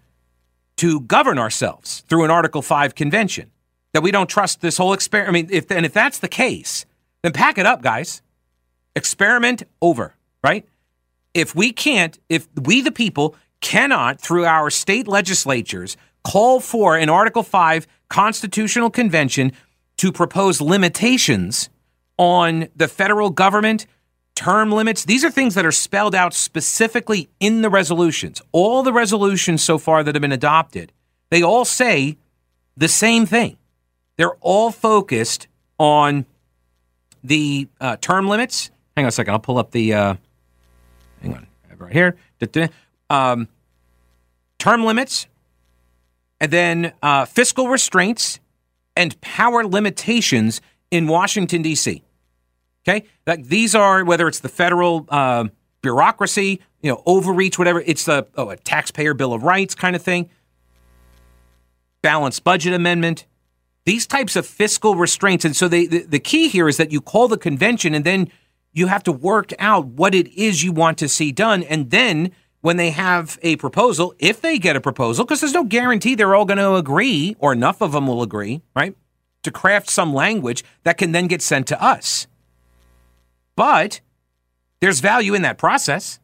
to 0.78 1.02
govern 1.02 1.38
ourselves 1.38 2.04
through 2.08 2.24
an 2.24 2.32
Article 2.32 2.62
Five 2.62 2.96
convention. 2.96 3.52
That 3.94 4.02
we 4.02 4.12
don't 4.12 4.30
trust 4.30 4.62
this 4.62 4.78
whole 4.78 4.94
experiment. 4.94 5.30
I 5.30 5.34
mean, 5.34 5.50
if 5.52 5.72
and 5.72 5.86
if 5.86 5.94
that's 5.94 6.20
the 6.20 6.28
case, 6.28 6.86
then 7.22 7.32
pack 7.32 7.58
it 7.58 7.66
up, 7.66 7.82
guys. 7.82 8.22
Experiment 8.96 9.64
over, 9.82 10.16
right? 10.44 10.68
If 11.34 11.56
we 11.56 11.72
can't, 11.72 12.20
if 12.30 12.48
we 12.60 12.82
the 12.82 12.92
people 12.92 13.36
cannot, 13.62 14.20
through 14.20 14.46
our 14.46 14.70
state 14.70 15.08
legislatures, 15.08 15.96
call 16.24 16.60
for 16.60 16.98
an 16.98 17.10
Article 17.10 17.44
5 17.44 17.88
constitutional 18.10 18.90
convention 18.90 19.52
to 19.98 20.12
propose 20.12 20.62
limitations 20.62 21.70
on 22.18 22.68
the 22.76 22.88
federal 22.88 23.30
government, 23.30 23.86
term 24.36 24.72
limits. 24.72 25.06
These 25.06 25.24
are 25.24 25.32
things 25.32 25.56
that 25.56 25.66
are 25.66 25.72
spelled 25.72 26.16
out 26.16 26.34
specifically 26.34 27.30
in 27.40 27.62
the 27.62 27.70
resolutions. 27.70 28.42
All 28.52 28.84
the 28.84 28.94
resolutions 28.94 29.64
so 29.64 29.78
far 29.78 30.04
that 30.04 30.16
have 30.16 30.22
been 30.22 30.32
adopted, 30.32 30.92
they 31.30 31.42
all 31.42 31.66
say 31.66 32.18
the 32.76 32.88
same 32.88 33.26
thing. 33.26 33.58
They're 34.18 34.36
all 34.42 34.72
focused 34.72 35.48
on 35.80 36.26
the 37.24 37.68
uh, 37.80 37.98
term 37.98 38.28
limits. 38.28 38.72
Hang 38.96 39.06
on 39.06 39.10
a 39.10 39.12
second. 39.12 39.34
I'll 39.34 39.40
pull 39.40 39.58
up 39.58 39.72
the. 39.72 39.94
Uh, 39.94 40.16
hang 41.22 41.34
on. 41.34 41.48
Right 41.78 41.94
here. 41.94 42.16
Um, 43.10 43.48
term 44.58 44.86
limits, 44.86 45.28
and 46.40 46.52
then 46.52 46.94
uh, 47.02 47.26
fiscal 47.26 47.68
restraints 47.68 48.40
and 48.96 49.20
power 49.22 49.66
limitations 49.66 50.62
in 50.92 51.08
Washington, 51.08 51.62
D.C. 51.62 52.04
Okay? 52.88 53.06
Like 53.26 53.46
these 53.46 53.76
are, 53.76 54.04
whether 54.04 54.28
it's 54.28 54.42
the 54.42 54.50
federal 54.50 55.06
uh, 55.10 55.46
bureaucracy, 55.82 56.62
you 56.82 56.92
know, 56.92 57.02
overreach, 57.06 57.58
whatever, 57.58 57.82
it's 57.82 58.06
the, 58.06 58.28
oh, 58.36 58.50
a 58.50 58.58
taxpayer 58.58 59.14
bill 59.14 59.34
of 59.34 59.44
rights 59.44 59.76
kind 59.76 59.96
of 59.96 60.02
thing, 60.02 60.30
balanced 62.02 62.44
budget 62.44 62.74
amendment, 62.74 63.26
these 63.86 64.08
types 64.08 64.36
of 64.36 64.46
fiscal 64.46 64.96
restraints. 64.96 65.46
And 65.46 65.56
so 65.56 65.68
they, 65.68 65.86
the, 65.86 66.04
the 66.04 66.20
key 66.20 66.48
here 66.48 66.68
is 66.68 66.78
that 66.78 66.92
you 66.92 67.02
call 67.02 67.28
the 67.28 67.38
convention 67.38 67.94
and 67.94 68.06
then 68.06 68.30
you 68.74 68.88
have 68.88 69.04
to 69.04 69.12
work 69.12 69.54
out 69.60 69.86
what 69.86 70.16
it 70.16 70.28
is 70.34 70.64
you 70.64 70.72
want 70.72 70.98
to 70.98 71.08
see 71.08 71.32
done. 71.32 71.64
And 71.64 71.92
then 71.92 72.32
when 72.62 72.78
they 72.78 72.92
have 72.92 73.38
a 73.44 73.58
proposal, 73.58 74.14
if 74.20 74.42
they 74.42 74.58
get 74.58 74.76
a 74.76 74.82
proposal, 74.82 75.26
because 75.26 75.42
there's 75.42 75.54
no 75.54 75.66
guarantee 75.66 76.16
they're 76.16 76.36
all 76.36 76.46
going 76.46 76.58
to 76.58 76.76
agree 76.76 77.36
or 77.40 77.54
enough 77.54 77.82
of 77.82 77.92
them 77.92 78.08
will 78.08 78.22
agree, 78.22 78.62
right? 78.76 78.96
To 79.44 79.52
craft 79.52 79.90
some 79.90 80.14
language 80.14 80.64
that 80.84 80.98
can 80.98 81.12
then 81.12 81.28
get 81.28 81.42
sent 81.42 81.68
to 81.68 81.82
us. 81.82 82.26
But 83.56 84.02
there's 84.82 85.00
value 85.00 85.34
in 85.34 85.44
that 85.44 85.58
process, 85.58 86.20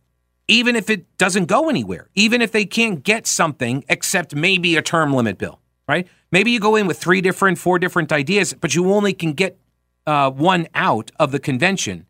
even 0.48 0.76
if 0.76 0.90
it 0.90 1.18
doesn't 1.18 1.46
go 1.46 1.70
anywhere, 1.70 2.10
even 2.16 2.42
if 2.42 2.52
they 2.52 2.66
can't 2.66 3.04
get 3.04 3.28
something 3.28 3.84
except 3.88 4.36
maybe 4.36 4.76
a 4.76 4.82
term 4.82 5.14
limit 5.14 5.38
bill, 5.38 5.60
right? 5.88 6.08
Maybe 6.32 6.52
you 6.52 6.60
go 6.60 6.76
in 6.76 6.88
with 6.88 6.98
three 6.98 7.22
different, 7.22 7.58
four 7.58 7.80
different 7.80 8.12
ideas, 8.12 8.54
but 8.54 8.76
you 8.76 8.92
only 8.92 9.14
can 9.14 9.34
get 9.34 9.58
uh, 10.06 10.32
one 10.32 10.68
out 10.74 11.12
of 11.20 11.32
the 11.32 11.40
convention. 11.40 12.06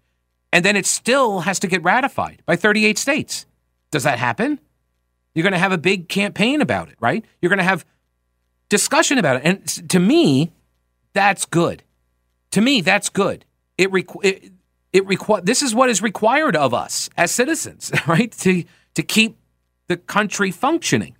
And 0.52 0.66
then 0.66 0.76
it 0.76 0.86
still 0.86 1.42
has 1.42 1.60
to 1.60 1.68
get 1.68 1.84
ratified 1.84 2.42
by 2.46 2.56
38 2.56 2.98
states. 2.98 3.46
Does 3.92 4.04
that 4.04 4.20
happen? 4.20 4.60
You're 5.36 5.44
going 5.44 5.54
to 5.54 5.60
have 5.60 5.72
a 5.72 5.78
big 5.78 6.10
campaign 6.10 6.62
about 6.62 6.90
it, 6.90 6.96
right? 7.00 7.24
You're 7.42 7.50
going 7.50 7.58
to 7.58 7.64
have 7.64 7.86
discussion 8.70 9.18
about 9.18 9.38
it. 9.38 9.42
And 9.46 9.90
to 9.90 10.00
me, 10.00 10.52
that's 11.14 11.46
good. 11.46 11.84
To 12.52 12.62
me, 12.62 12.82
that's 12.82 13.10
good. 13.10 13.46
It, 13.78 13.92
requ- 13.92 14.24
it, 14.24 14.52
it 14.91 15.06
requ- 15.06 15.45
this 15.45 15.62
is 15.62 15.75
what 15.75 15.89
is 15.89 16.02
required 16.02 16.56
of 16.56 16.73
us 16.73 17.10
as 17.17 17.32
citizens, 17.32 17.91
right? 18.08 18.32
To, 18.32 18.63
to 18.95 19.04
keep 19.04 19.38
the 19.88 19.97
country 19.97 20.52
functioning, 20.52 21.15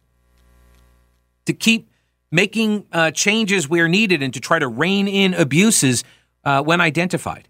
to 1.46 1.54
keep 1.54 1.90
making 2.32 2.86
uh, 2.92 3.12
changes 3.12 3.68
where 3.68 3.88
needed 3.88 4.22
and 4.22 4.34
to 4.34 4.40
try 4.40 4.60
to 4.60 4.68
rein 4.68 5.08
in 5.08 5.34
abuses 5.34 6.04
uh, 6.44 6.62
when 6.62 6.82
identified. 6.82 7.48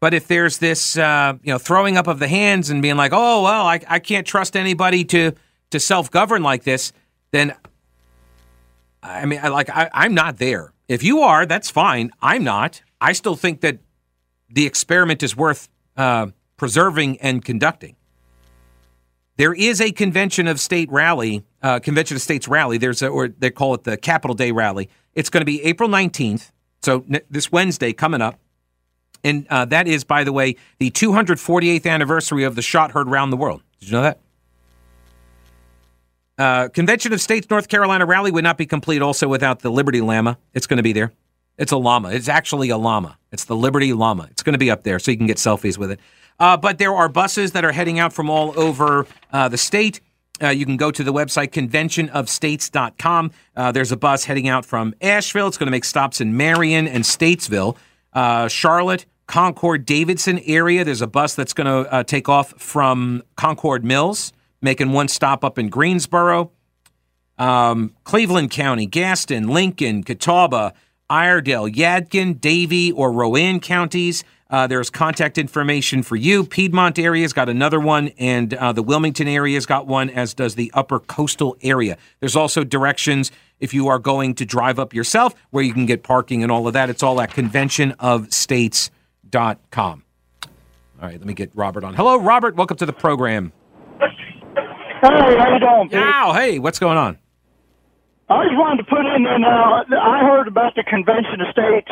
But 0.00 0.14
if 0.14 0.26
there's 0.28 0.58
this, 0.58 0.96
uh, 0.96 1.34
you 1.42 1.52
know, 1.52 1.58
throwing 1.58 1.96
up 1.96 2.06
of 2.06 2.18
the 2.18 2.28
hands 2.28 2.70
and 2.70 2.80
being 2.80 2.96
like, 2.96 3.12
"Oh 3.12 3.42
well, 3.42 3.66
I, 3.66 3.80
I 3.86 3.98
can't 3.98 4.26
trust 4.26 4.56
anybody 4.56 5.04
to 5.04 5.32
to 5.70 5.78
self 5.78 6.10
govern 6.10 6.42
like 6.42 6.64
this," 6.64 6.92
then 7.32 7.54
I 9.02 9.26
mean, 9.26 9.40
I, 9.42 9.48
like 9.48 9.68
I, 9.68 9.90
I'm 9.92 10.14
not 10.14 10.38
there. 10.38 10.72
If 10.88 11.02
you 11.02 11.20
are, 11.20 11.44
that's 11.44 11.70
fine. 11.70 12.10
I'm 12.22 12.44
not. 12.44 12.82
I 13.00 13.12
still 13.12 13.36
think 13.36 13.60
that 13.60 13.78
the 14.50 14.66
experiment 14.66 15.22
is 15.22 15.36
worth 15.36 15.68
uh, 15.96 16.28
preserving 16.56 17.18
and 17.20 17.44
conducting. 17.44 17.96
There 19.36 19.54
is 19.54 19.80
a 19.80 19.92
convention 19.92 20.46
of 20.46 20.60
state 20.60 20.90
rally, 20.90 21.44
uh, 21.62 21.78
convention 21.78 22.16
of 22.16 22.22
states 22.22 22.46
rally. 22.46 22.76
There's 22.76 23.00
a, 23.00 23.08
or 23.08 23.28
they 23.28 23.50
call 23.50 23.74
it 23.74 23.84
the 23.84 23.96
Capital 23.96 24.34
Day 24.34 24.52
rally. 24.52 24.90
It's 25.14 25.30
going 25.30 25.40
to 25.40 25.46
be 25.46 25.62
April 25.62 25.88
19th. 25.88 26.50
So 26.82 27.04
n- 27.10 27.22
this 27.30 27.50
Wednesday 27.50 27.92
coming 27.92 28.20
up. 28.20 28.38
And 29.24 29.46
uh, 29.48 29.64
that 29.66 29.86
is, 29.86 30.04
by 30.04 30.24
the 30.24 30.32
way, 30.32 30.56
the 30.78 30.90
248th 30.90 31.86
anniversary 31.86 32.44
of 32.44 32.54
the 32.54 32.62
shot 32.62 32.92
heard 32.92 33.08
around 33.08 33.30
the 33.30 33.36
world. 33.36 33.62
Did 33.78 33.88
you 33.88 33.96
know 33.96 34.02
that? 34.02 34.20
Uh, 36.38 36.68
Convention 36.68 37.12
of 37.12 37.20
States 37.20 37.48
North 37.50 37.68
Carolina 37.68 38.06
rally 38.06 38.30
would 38.30 38.44
not 38.44 38.56
be 38.56 38.64
complete 38.64 39.02
also 39.02 39.28
without 39.28 39.60
the 39.60 39.70
Liberty 39.70 40.00
Llama. 40.00 40.38
It's 40.54 40.66
going 40.66 40.78
to 40.78 40.82
be 40.82 40.94
there. 40.94 41.12
It's 41.60 41.72
a 41.72 41.76
llama. 41.76 42.08
It's 42.08 42.28
actually 42.28 42.70
a 42.70 42.78
llama. 42.78 43.18
It's 43.32 43.44
the 43.44 43.54
Liberty 43.54 43.92
Llama. 43.92 44.28
It's 44.30 44.42
going 44.42 44.54
to 44.54 44.58
be 44.58 44.70
up 44.70 44.82
there 44.82 44.98
so 44.98 45.10
you 45.10 45.18
can 45.18 45.26
get 45.26 45.36
selfies 45.36 45.76
with 45.76 45.90
it. 45.90 46.00
Uh, 46.40 46.56
but 46.56 46.78
there 46.78 46.94
are 46.94 47.08
buses 47.08 47.52
that 47.52 47.66
are 47.66 47.70
heading 47.72 47.98
out 47.98 48.14
from 48.14 48.30
all 48.30 48.58
over 48.58 49.06
uh, 49.30 49.46
the 49.48 49.58
state. 49.58 50.00
Uh, 50.42 50.48
you 50.48 50.64
can 50.64 50.78
go 50.78 50.90
to 50.90 51.04
the 51.04 51.12
website 51.12 51.50
conventionofstates.com. 51.50 53.30
Uh, 53.54 53.72
there's 53.72 53.92
a 53.92 53.96
bus 53.96 54.24
heading 54.24 54.48
out 54.48 54.64
from 54.64 54.94
Asheville. 55.02 55.48
It's 55.48 55.58
going 55.58 55.66
to 55.66 55.70
make 55.70 55.84
stops 55.84 56.22
in 56.22 56.34
Marion 56.34 56.88
and 56.88 57.04
Statesville, 57.04 57.76
uh, 58.14 58.48
Charlotte, 58.48 59.04
Concord, 59.26 59.84
Davidson 59.84 60.38
area. 60.46 60.82
There's 60.82 61.02
a 61.02 61.06
bus 61.06 61.34
that's 61.34 61.52
going 61.52 61.66
to 61.66 61.92
uh, 61.92 62.02
take 62.04 62.30
off 62.30 62.54
from 62.56 63.22
Concord 63.36 63.84
Mills, 63.84 64.32
making 64.62 64.92
one 64.92 65.08
stop 65.08 65.44
up 65.44 65.58
in 65.58 65.68
Greensboro. 65.68 66.52
Um, 67.36 67.94
Cleveland 68.04 68.50
County, 68.50 68.86
Gaston, 68.86 69.48
Lincoln, 69.48 70.02
Catawba, 70.04 70.72
Iredell, 71.10 71.74
Yadkin, 71.74 72.40
Davie, 72.40 72.92
or 72.92 73.12
Rowan 73.12 73.60
counties. 73.60 74.24
Uh, 74.48 74.66
there's 74.66 74.88
contact 74.90 75.38
information 75.38 76.02
for 76.02 76.16
you. 76.16 76.44
Piedmont 76.44 76.98
area's 76.98 77.32
got 77.32 77.48
another 77.48 77.78
one, 77.78 78.08
and 78.18 78.52
uh, 78.54 78.72
the 78.72 78.82
Wilmington 78.82 79.28
area's 79.28 79.64
got 79.66 79.86
one, 79.86 80.10
as 80.10 80.34
does 80.34 80.56
the 80.56 80.72
upper 80.74 80.98
coastal 80.98 81.56
area. 81.62 81.96
There's 82.18 82.34
also 82.34 82.64
directions 82.64 83.30
if 83.60 83.72
you 83.74 83.88
are 83.88 83.98
going 83.98 84.34
to 84.36 84.44
drive 84.44 84.78
up 84.78 84.94
yourself 84.94 85.34
where 85.50 85.62
you 85.62 85.72
can 85.72 85.86
get 85.86 86.02
parking 86.02 86.42
and 86.42 86.50
all 86.50 86.66
of 86.66 86.72
that. 86.72 86.90
It's 86.90 87.02
all 87.02 87.20
at 87.20 87.30
conventionofstates.com. 87.30 90.04
All 91.02 91.08
right, 91.08 91.18
let 91.18 91.26
me 91.26 91.34
get 91.34 91.50
Robert 91.54 91.84
on. 91.84 91.94
Hello, 91.94 92.18
Robert. 92.18 92.56
Welcome 92.56 92.76
to 92.78 92.86
the 92.86 92.92
program. 92.92 93.52
Hey, 94.00 94.06
how 95.02 95.54
you 95.54 95.60
doing, 95.60 95.88
Pete? 95.88 95.98
Wow, 95.98 96.32
hey, 96.34 96.58
what's 96.58 96.78
going 96.78 96.98
on? 96.98 97.18
I 98.30 98.44
just 98.46 98.56
wanted 98.56 98.84
to 98.84 98.88
put 98.88 99.02
in, 99.02 99.26
and 99.26 99.44
uh, 99.44 99.84
I 99.98 100.22
heard 100.22 100.46
about 100.46 100.76
the 100.76 100.84
Convention 100.84 101.40
of 101.42 101.50
States 101.50 101.90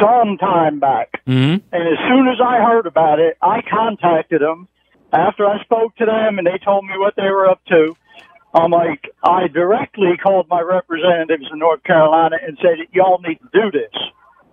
some 0.00 0.38
time 0.38 0.78
back. 0.78 1.20
Mm-hmm. 1.26 1.66
And 1.74 1.82
as 1.82 1.98
soon 2.08 2.28
as 2.28 2.38
I 2.38 2.62
heard 2.62 2.86
about 2.86 3.18
it, 3.18 3.36
I 3.42 3.60
contacted 3.62 4.40
them 4.40 4.68
after 5.12 5.46
I 5.46 5.60
spoke 5.64 5.96
to 5.96 6.06
them 6.06 6.38
and 6.38 6.46
they 6.46 6.58
told 6.64 6.84
me 6.84 6.94
what 6.96 7.14
they 7.16 7.28
were 7.28 7.48
up 7.48 7.60
to. 7.66 7.96
I'm 8.54 8.70
like, 8.70 9.10
I 9.22 9.48
directly 9.48 10.16
called 10.22 10.46
my 10.48 10.60
representatives 10.60 11.50
in 11.52 11.58
North 11.58 11.82
Carolina 11.84 12.36
and 12.44 12.58
said, 12.62 12.86
y'all 12.92 13.20
need 13.26 13.38
to 13.40 13.50
do 13.52 13.70
this. 13.70 13.94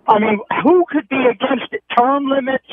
I 0.07 0.19
mean, 0.19 0.39
who 0.63 0.85
could 0.89 1.09
be 1.09 1.23
against 1.29 1.71
it? 1.71 1.83
Term 1.97 2.25
limits, 2.25 2.69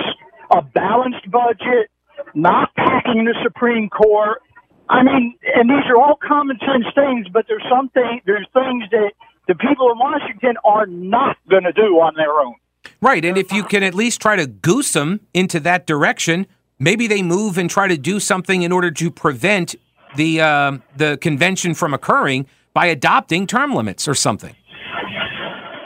a 0.50 0.62
balanced 0.62 1.30
budget, 1.30 1.90
not 2.34 2.74
packing 2.74 3.24
the 3.24 3.34
Supreme 3.42 3.88
Court. 3.88 4.40
I 4.88 5.02
mean, 5.02 5.36
and 5.54 5.68
these 5.68 5.84
are 5.88 5.96
all 5.96 6.16
common 6.16 6.58
sense 6.60 6.84
things, 6.94 7.26
but 7.32 7.46
there's 7.48 7.64
something, 7.70 8.20
there's 8.26 8.46
things 8.52 8.84
that 8.90 9.12
the 9.48 9.54
people 9.54 9.90
in 9.90 9.98
Washington 9.98 10.56
are 10.64 10.86
not 10.86 11.36
going 11.48 11.64
to 11.64 11.72
do 11.72 12.00
on 12.00 12.14
their 12.16 12.32
own. 12.32 12.54
Right. 13.00 13.24
And 13.24 13.36
if 13.38 13.52
you 13.52 13.64
can 13.64 13.82
at 13.82 13.94
least 13.94 14.20
try 14.20 14.36
to 14.36 14.46
goose 14.46 14.92
them 14.92 15.20
into 15.32 15.60
that 15.60 15.86
direction, 15.86 16.46
maybe 16.78 17.06
they 17.06 17.22
move 17.22 17.58
and 17.58 17.68
try 17.68 17.88
to 17.88 17.96
do 17.96 18.20
something 18.20 18.62
in 18.62 18.72
order 18.72 18.90
to 18.90 19.10
prevent 19.10 19.74
the 20.16 20.40
uh, 20.40 20.78
the 20.96 21.18
convention 21.20 21.74
from 21.74 21.92
occurring 21.92 22.46
by 22.72 22.86
adopting 22.86 23.46
term 23.46 23.74
limits 23.74 24.06
or 24.06 24.14
something. 24.14 24.54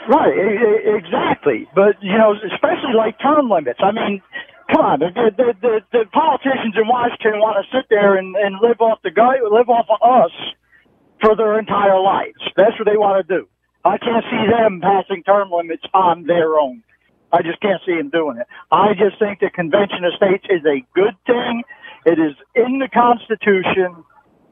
Right, 0.07 0.33
exactly. 0.85 1.67
But 1.75 2.01
you 2.01 2.17
know, 2.17 2.35
especially 2.53 2.93
like 2.95 3.19
term 3.19 3.49
limits. 3.49 3.79
I 3.81 3.91
mean, 3.91 4.21
come 4.71 4.85
on, 4.85 4.99
the 4.99 5.09
the 5.35 5.53
the, 5.61 5.75
the 5.91 6.05
politicians 6.13 6.75
in 6.77 6.87
Washington 6.87 7.39
want 7.39 7.57
to 7.63 7.65
sit 7.75 7.87
there 7.89 8.15
and, 8.17 8.35
and 8.35 8.57
live 8.61 8.81
off 8.81 8.99
the 9.03 9.11
guy, 9.11 9.41
live 9.43 9.69
off 9.69 9.87
of 9.89 9.99
us 10.01 10.31
for 11.21 11.35
their 11.35 11.59
entire 11.59 11.99
lives. 11.99 12.39
That's 12.55 12.77
what 12.79 12.85
they 12.85 12.97
want 12.97 13.27
to 13.27 13.27
do. 13.27 13.47
I 13.83 13.97
can't 13.97 14.25
see 14.29 14.43
them 14.51 14.81
passing 14.81 15.23
term 15.23 15.51
limits 15.51 15.83
on 15.93 16.25
their 16.25 16.59
own. 16.59 16.83
I 17.31 17.41
just 17.41 17.61
can't 17.61 17.81
see 17.85 17.95
them 17.95 18.09
doing 18.09 18.37
it. 18.37 18.47
I 18.71 18.93
just 18.93 19.19
think 19.19 19.39
the 19.39 19.49
Convention 19.49 20.03
of 20.03 20.13
States 20.15 20.45
is 20.49 20.65
a 20.65 20.81
good 20.95 21.15
thing. 21.25 21.63
It 22.05 22.17
is 22.17 22.35
in 22.55 22.79
the 22.79 22.89
Constitution, 22.89 24.03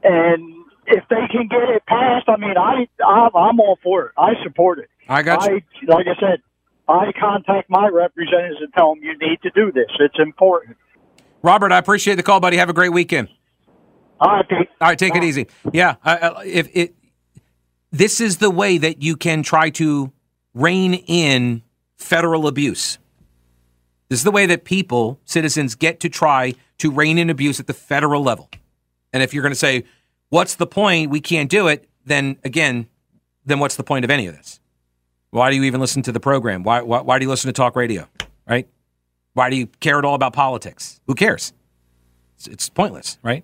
and 0.04 0.54
if 0.86 1.04
they 1.10 1.28
can 1.32 1.48
get 1.48 1.70
it 1.70 1.86
passed, 1.86 2.30
I 2.30 2.38
mean, 2.38 2.58
I 2.58 2.88
I'm 3.04 3.60
all 3.60 3.80
for 3.84 4.08
it. 4.08 4.12
I 4.18 4.34
support 4.44 4.80
it. 4.80 4.90
I 5.10 5.24
got 5.24 5.50
you. 5.50 5.62
I, 5.90 5.96
like 5.96 6.08
I 6.08 6.20
said, 6.20 6.42
I 6.88 7.12
contact 7.20 7.70
my 7.70 7.90
representatives 7.90 8.62
and 8.62 8.74
tell 8.74 8.96
them 8.96 9.04
you 9.04 9.18
need 9.18 9.42
to 9.44 9.50
do 9.52 9.72
this. 9.72 9.90
It's 10.00 10.20
important. 10.20 10.78
Robert, 11.42 11.72
I 11.72 11.78
appreciate 11.78 12.16
the 12.16 12.24
call, 12.24 12.40
buddy. 12.40 12.58
Have 12.58 12.70
a 12.70 12.74
great 12.74 12.94
weekend. 12.94 13.30
All 14.20 14.32
right, 14.32 14.48
Pete. 14.48 14.70
All 14.82 14.88
right, 14.88 14.98
take 14.98 15.16
it 15.16 15.24
easy. 15.24 15.48
Yeah, 15.74 15.96
uh, 16.04 16.42
if 16.46 16.70
it, 16.74 16.96
this 17.92 18.20
is 18.20 18.38
the 18.38 18.50
way 18.50 18.78
that 18.78 19.02
you 19.02 19.16
can 19.16 19.44
try 19.44 19.70
to 19.72 20.12
rein 20.54 20.94
in 20.94 21.62
federal 21.98 22.48
abuse. 22.48 22.98
This 24.10 24.20
is 24.20 24.24
the 24.24 24.32
way 24.32 24.46
that 24.46 24.64
people, 24.64 25.20
citizens, 25.26 25.76
get 25.76 26.00
to 26.00 26.10
try 26.10 26.54
to 26.80 26.92
rein 26.92 27.18
in 27.18 27.30
abuse 27.30 27.60
at 27.60 27.68
the 27.68 27.74
federal 27.74 28.24
level. 28.24 28.50
And 29.14 29.22
if 29.22 29.34
you're 29.34 29.44
going 29.44 29.52
to 29.52 29.56
say, 29.56 29.84
what's 30.30 30.56
the 30.56 30.68
point? 30.68 31.12
We 31.12 31.20
can't 31.20 31.50
do 31.50 31.68
it. 31.68 31.88
Then 32.06 32.38
again, 32.44 32.88
then 33.46 33.60
what's 33.60 33.76
the 33.76 33.84
point 33.84 34.06
of 34.06 34.12
any 34.12 34.28
of 34.28 34.36
this? 34.36 34.60
Why 35.32 35.50
do 35.50 35.58
you 35.58 35.64
even 35.64 35.82
listen 35.82 36.02
to 36.04 36.12
the 36.12 36.20
program? 36.20 36.64
Why, 36.64 36.82
why, 36.82 37.02
why 37.02 37.20
do 37.20 37.26
you 37.26 37.30
listen 37.30 37.50
to 37.50 37.54
talk 37.54 37.76
radio? 37.76 38.08
Right? 38.48 38.68
Why 39.34 39.50
do 39.50 39.56
you 39.56 39.68
care 39.68 40.00
at 40.00 40.06
all 40.06 40.16
about 40.16 40.34
politics? 40.34 41.02
Who 41.08 41.16
cares? 41.16 41.54
It's, 42.38 42.48
it's 42.48 42.70
pointless, 42.70 43.20
right? 43.22 43.44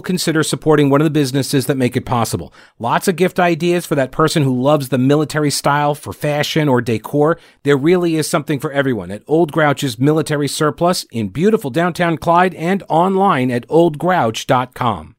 will 0.00 0.04
consider 0.04 0.42
supporting 0.42 0.88
one 0.88 1.02
of 1.02 1.04
the 1.04 1.10
businesses 1.10 1.66
that 1.66 1.76
make 1.76 1.94
it 1.94 2.06
possible. 2.06 2.54
Lots 2.78 3.06
of 3.06 3.16
gift 3.16 3.38
ideas 3.38 3.84
for 3.84 3.94
that 3.96 4.10
person 4.10 4.42
who 4.42 4.62
loves 4.62 4.88
the 4.88 4.96
military 4.96 5.50
style 5.50 5.94
for 5.94 6.14
fashion 6.14 6.70
or 6.70 6.80
decor. 6.80 7.38
There 7.64 7.76
really 7.76 8.16
is 8.16 8.26
something 8.26 8.58
for 8.58 8.72
everyone 8.72 9.10
at 9.10 9.22
Old 9.26 9.52
Grouch's 9.52 9.98
Military 9.98 10.48
Surplus 10.48 11.04
in 11.12 11.28
beautiful 11.28 11.68
downtown 11.68 12.16
Clyde 12.16 12.54
and 12.54 12.82
online 12.88 13.50
at 13.50 13.68
oldgrouch.com. 13.68 15.16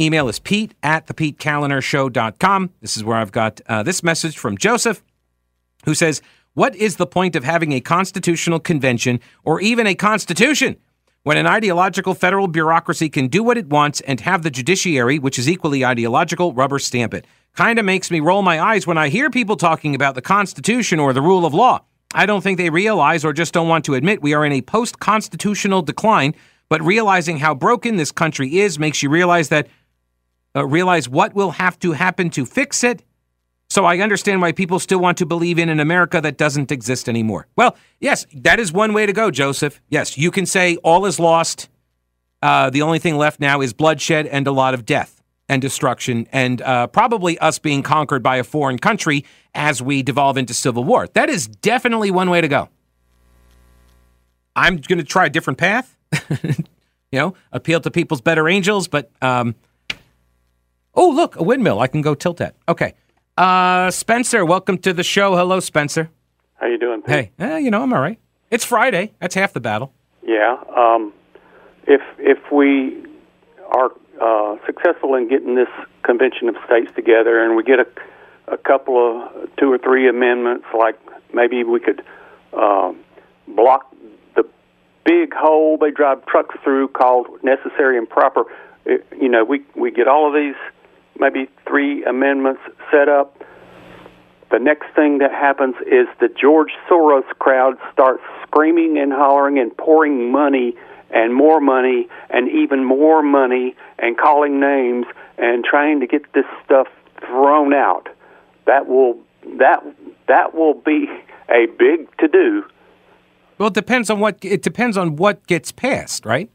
Email 0.00 0.28
is 0.30 0.38
pete 0.38 0.72
at 0.82 1.06
thepetekalinershow.com. 1.06 2.70
This 2.80 2.96
is 2.96 3.04
where 3.04 3.18
I've 3.18 3.30
got 3.30 3.60
uh, 3.66 3.82
this 3.82 4.02
message 4.02 4.38
from 4.38 4.56
Joseph, 4.56 5.04
who 5.84 5.94
says, 5.94 6.22
What 6.54 6.74
is 6.76 6.96
the 6.96 7.06
point 7.06 7.36
of 7.36 7.44
having 7.44 7.72
a 7.72 7.80
constitutional 7.80 8.58
convention 8.58 9.20
or 9.44 9.60
even 9.60 9.86
a 9.86 9.94
constitution? 9.94 10.76
When 11.24 11.38
an 11.38 11.46
ideological 11.46 12.14
federal 12.14 12.46
bureaucracy 12.46 13.08
can 13.08 13.28
do 13.28 13.42
what 13.42 13.56
it 13.56 13.66
wants 13.66 14.02
and 14.02 14.20
have 14.20 14.42
the 14.42 14.50
judiciary, 14.50 15.18
which 15.18 15.38
is 15.38 15.48
equally 15.48 15.84
ideological, 15.84 16.52
rubber 16.52 16.78
stamp 16.78 17.14
it. 17.14 17.26
Kind 17.56 17.78
of 17.78 17.84
makes 17.86 18.10
me 18.10 18.20
roll 18.20 18.42
my 18.42 18.60
eyes 18.60 18.86
when 18.86 18.98
I 18.98 19.08
hear 19.08 19.30
people 19.30 19.56
talking 19.56 19.94
about 19.94 20.14
the 20.14 20.22
Constitution 20.22 21.00
or 21.00 21.14
the 21.14 21.22
rule 21.22 21.46
of 21.46 21.54
law. 21.54 21.82
I 22.14 22.26
don't 22.26 22.42
think 22.42 22.58
they 22.58 22.68
realize 22.68 23.24
or 23.24 23.32
just 23.32 23.54
don't 23.54 23.68
want 23.68 23.86
to 23.86 23.94
admit 23.94 24.22
we 24.22 24.34
are 24.34 24.44
in 24.44 24.52
a 24.52 24.60
post 24.60 25.00
constitutional 25.00 25.80
decline, 25.80 26.34
but 26.68 26.82
realizing 26.82 27.38
how 27.38 27.54
broken 27.54 27.96
this 27.96 28.12
country 28.12 28.58
is 28.58 28.78
makes 28.78 29.02
you 29.02 29.08
realize 29.08 29.48
that 29.48 29.68
uh, 30.54 30.66
realize 30.66 31.08
what 31.08 31.34
will 31.34 31.52
have 31.52 31.78
to 31.80 31.92
happen 31.92 32.28
to 32.30 32.44
fix 32.44 32.84
it 32.84 33.02
so 33.68 33.84
I 33.84 33.98
understand 33.98 34.40
why 34.40 34.52
people 34.52 34.78
still 34.78 35.00
want 35.00 35.18
to 35.18 35.26
believe 35.26 35.58
in 35.58 35.68
an 35.68 35.80
America 35.80 36.20
that 36.20 36.36
doesn't 36.36 36.70
exist 36.70 37.08
anymore. 37.08 37.46
Well, 37.56 37.76
yes, 38.00 38.26
that 38.34 38.60
is 38.60 38.72
one 38.72 38.92
way 38.92 39.06
to 39.06 39.12
go, 39.12 39.30
Joseph. 39.30 39.80
Yes, 39.88 40.16
you 40.18 40.30
can 40.30 40.46
say 40.46 40.76
all 40.76 41.06
is 41.06 41.18
lost. 41.18 41.68
Uh, 42.42 42.70
the 42.70 42.82
only 42.82 42.98
thing 42.98 43.16
left 43.16 43.40
now 43.40 43.60
is 43.60 43.72
bloodshed 43.72 44.26
and 44.26 44.46
a 44.46 44.52
lot 44.52 44.74
of 44.74 44.84
death 44.84 45.22
and 45.48 45.60
destruction, 45.60 46.26
and 46.32 46.62
uh, 46.62 46.86
probably 46.86 47.38
us 47.38 47.58
being 47.58 47.82
conquered 47.82 48.22
by 48.22 48.36
a 48.36 48.44
foreign 48.44 48.78
country 48.78 49.24
as 49.54 49.82
we 49.82 50.02
devolve 50.02 50.38
into 50.38 50.54
civil 50.54 50.84
war. 50.84 51.06
That 51.08 51.28
is 51.28 51.46
definitely 51.46 52.10
one 52.10 52.30
way 52.30 52.40
to 52.40 52.48
go. 52.48 52.68
I'm 54.56 54.76
going 54.76 54.98
to 54.98 55.04
try 55.04 55.26
a 55.26 55.30
different 55.30 55.58
path. 55.58 55.96
you 57.12 57.20
know, 57.20 57.34
appeal 57.52 57.80
to 57.80 57.90
people's 57.90 58.20
better 58.20 58.48
angels, 58.48 58.88
but 58.88 59.10
um, 59.20 59.54
oh, 60.94 61.10
look, 61.10 61.36
a 61.36 61.42
windmill. 61.42 61.80
I 61.80 61.88
can 61.88 62.02
go 62.02 62.14
tilt 62.14 62.40
at. 62.40 62.54
Okay. 62.68 62.94
Uh, 63.36 63.90
Spencer, 63.90 64.44
welcome 64.44 64.78
to 64.78 64.92
the 64.92 65.02
show. 65.02 65.36
Hello, 65.36 65.58
Spencer. 65.58 66.08
How 66.54 66.66
you 66.66 66.78
doing? 66.78 67.02
Pete? 67.02 67.32
Hey, 67.36 67.44
eh, 67.44 67.58
you 67.58 67.70
know 67.70 67.82
I'm 67.82 67.92
all 67.92 68.00
right. 68.00 68.18
It's 68.50 68.64
Friday. 68.64 69.12
That's 69.18 69.34
half 69.34 69.52
the 69.52 69.60
battle. 69.60 69.92
Yeah. 70.22 70.56
Um, 70.76 71.12
if 71.86 72.00
if 72.18 72.38
we 72.52 73.04
are 73.74 73.90
uh, 74.20 74.56
successful 74.66 75.16
in 75.16 75.28
getting 75.28 75.56
this 75.56 75.68
convention 76.04 76.48
of 76.48 76.54
states 76.64 76.92
together, 76.94 77.44
and 77.44 77.56
we 77.56 77.64
get 77.64 77.80
a 77.80 77.86
a 78.46 78.56
couple 78.56 78.98
of 78.98 79.50
two 79.56 79.72
or 79.72 79.78
three 79.78 80.08
amendments, 80.08 80.66
like 80.78 80.96
maybe 81.32 81.64
we 81.64 81.80
could 81.80 82.04
um, 82.52 83.00
block 83.48 83.92
the 84.36 84.44
big 85.04 85.34
hole 85.34 85.76
they 85.76 85.90
drive 85.90 86.24
trucks 86.26 86.54
through 86.62 86.86
called 86.88 87.26
necessary 87.42 87.98
and 87.98 88.08
proper. 88.08 88.44
It, 88.86 89.04
you 89.20 89.28
know, 89.28 89.42
we 89.42 89.64
we 89.74 89.90
get 89.90 90.06
all 90.06 90.28
of 90.28 90.34
these 90.34 90.54
maybe 91.18 91.48
three 91.66 92.04
amendments 92.04 92.60
set 92.90 93.08
up. 93.08 93.42
The 94.50 94.58
next 94.58 94.86
thing 94.94 95.18
that 95.18 95.32
happens 95.32 95.74
is 95.86 96.06
the 96.20 96.28
George 96.28 96.70
Soros 96.88 97.26
crowd 97.38 97.74
starts 97.92 98.22
screaming 98.46 98.98
and 98.98 99.12
hollering 99.12 99.58
and 99.58 99.76
pouring 99.76 100.30
money 100.30 100.74
and 101.10 101.34
more 101.34 101.60
money 101.60 102.08
and 102.30 102.48
even 102.48 102.84
more 102.84 103.22
money 103.22 103.74
and 103.98 104.18
calling 104.18 104.60
names 104.60 105.06
and 105.38 105.64
trying 105.64 106.00
to 106.00 106.06
get 106.06 106.32
this 106.34 106.44
stuff 106.64 106.88
thrown 107.20 107.72
out. 107.72 108.08
That 108.66 108.86
will 108.86 109.18
that 109.58 109.82
that 110.28 110.54
will 110.54 110.74
be 110.74 111.06
a 111.48 111.66
big 111.78 112.16
to 112.18 112.28
do. 112.28 112.64
Well, 113.58 113.68
it 113.68 113.74
depends 113.74 114.10
on 114.10 114.20
what 114.20 114.38
it 114.42 114.62
depends 114.62 114.96
on 114.96 115.16
what 115.16 115.46
gets 115.46 115.70
passed, 115.72 116.26
right? 116.26 116.50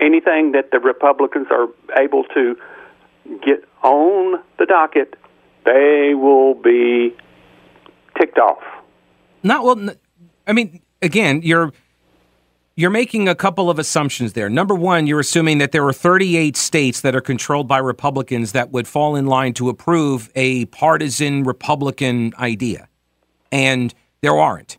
Anything 0.00 0.52
that 0.52 0.70
the 0.70 0.80
Republicans 0.80 1.46
are 1.50 1.68
able 1.96 2.24
to 2.34 2.56
get 3.44 3.64
on 3.82 4.42
the 4.58 4.66
docket, 4.66 5.16
they 5.64 6.14
will 6.14 6.54
be 6.54 7.14
ticked 8.18 8.38
off. 8.38 8.62
Not 9.42 9.64
well. 9.64 9.90
I 10.46 10.52
mean, 10.52 10.80
again, 11.02 11.40
you're 11.42 11.72
you're 12.76 12.90
making 12.90 13.28
a 13.28 13.34
couple 13.34 13.70
of 13.70 13.78
assumptions 13.78 14.32
there. 14.32 14.48
Number 14.48 14.74
one, 14.74 15.06
you're 15.06 15.20
assuming 15.20 15.58
that 15.58 15.72
there 15.72 15.86
are 15.86 15.92
38 15.92 16.56
states 16.56 17.02
that 17.02 17.14
are 17.14 17.20
controlled 17.20 17.68
by 17.68 17.78
Republicans 17.78 18.52
that 18.52 18.72
would 18.72 18.88
fall 18.88 19.14
in 19.14 19.26
line 19.26 19.54
to 19.54 19.68
approve 19.68 20.30
a 20.34 20.64
partisan 20.66 21.44
Republican 21.44 22.32
idea, 22.38 22.88
and 23.52 23.94
there 24.22 24.36
aren't. 24.36 24.78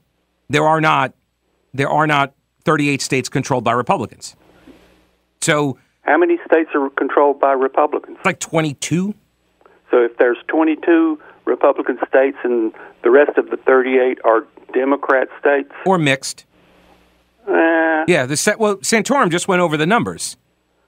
There 0.50 0.68
are 0.68 0.82
not. 0.82 1.14
There 1.74 1.90
are 1.90 2.08
not 2.08 2.34
38 2.64 3.02
states 3.02 3.30
controlled 3.30 3.64
by 3.64 3.74
Republicans. 3.74 4.36
So 5.42 5.78
how 6.06 6.18
many 6.18 6.38
states 6.46 6.70
are 6.76 6.90
controlled 6.92 7.40
by 7.40 7.54
Republicans? 7.54 8.18
Like 8.24 8.40
22. 8.40 9.14
So 9.92 9.98
if 9.98 10.18
there's 10.18 10.38
22 10.48 11.20
Republican 11.46 11.98
states 12.08 12.38
and 12.44 12.74
the 13.04 13.12
rest 13.12 13.38
of 13.38 13.50
the 13.50 13.58
38 13.58 14.20
are 14.24 14.46
Democrat 14.74 15.30
states, 15.40 15.72
or 15.86 15.98
mixed. 15.98 16.46
Uh, 17.48 18.04
yeah, 18.08 18.26
the 18.26 18.36
set. 18.36 18.60
Well, 18.60 18.78
Santorum 18.78 19.30
just 19.30 19.48
went 19.48 19.62
over 19.62 19.78
the 19.78 19.86
numbers. 19.86 20.36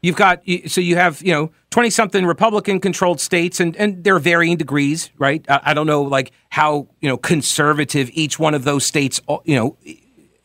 You've 0.02 0.16
got 0.16 0.42
so 0.68 0.82
you 0.82 0.96
have 0.96 1.22
you 1.22 1.32
know 1.32 1.52
twenty 1.70 1.90
something 1.90 2.26
Republican 2.26 2.80
controlled 2.80 3.22
states, 3.22 3.60
and 3.60 3.76
and 3.78 4.04
there 4.04 4.16
are 4.16 4.20
varying 4.20 4.58
degrees, 4.58 5.12
right? 5.18 5.46
I, 5.48 5.62
I, 5.66 5.74
don't 5.74 5.88
know 5.88 6.02
like 6.02 6.32
how 6.50 6.88
you 7.00 7.08
know 7.10 7.18
conservative 7.18 8.10
each 8.14 8.40
one 8.40 8.54
of 8.54 8.64
those 8.64 8.86
states, 8.86 9.22
you 9.46 9.56
know, 9.56 9.78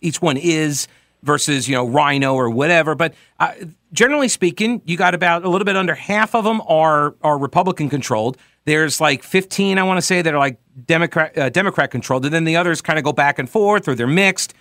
each 0.01 0.23
one 0.23 0.37
is. 0.37 0.87
versus 1.23 1.69
you 1.69 1.75
know 1.75 1.87
RINO 1.87 2.35
or 2.35 2.51
whatever. 2.51 2.95
But 2.95 3.15
uh, 3.39 3.53
generally 3.93 4.29
speaking, 4.29 4.83
you 4.85 4.97
got 4.97 5.15
about 5.15 5.45
a 5.45 5.49
little 5.49 5.65
bit 5.65 5.77
under 5.77 5.95
half 5.95 6.35
of 6.35 6.45
them 6.45 6.61
are 6.63 7.15
are 7.23 7.39
Republican 7.39 7.89
controlled. 7.89 8.37
There's 8.65 9.01
like 9.01 9.25
15, 9.25 9.79
I 9.79 9.83
want 9.83 9.99
to 9.99 10.03
say, 10.03 10.23
that 10.23 10.33
are 10.33 10.39
like 10.39 10.59
Democrat 10.87 11.37
uh, 11.37 11.49
Democrat 11.51 11.91
controlled, 11.91 12.25
and 12.25 12.35
then 12.35 12.45
the 12.45 12.57
others 12.57 12.81
kind 12.81 12.99
of 12.99 13.05
go 13.05 13.13
back 13.13 13.39
and 13.39 13.49
forth 13.49 13.89
or 13.89 13.95
they're 13.95 14.07
mixed. 14.07 14.55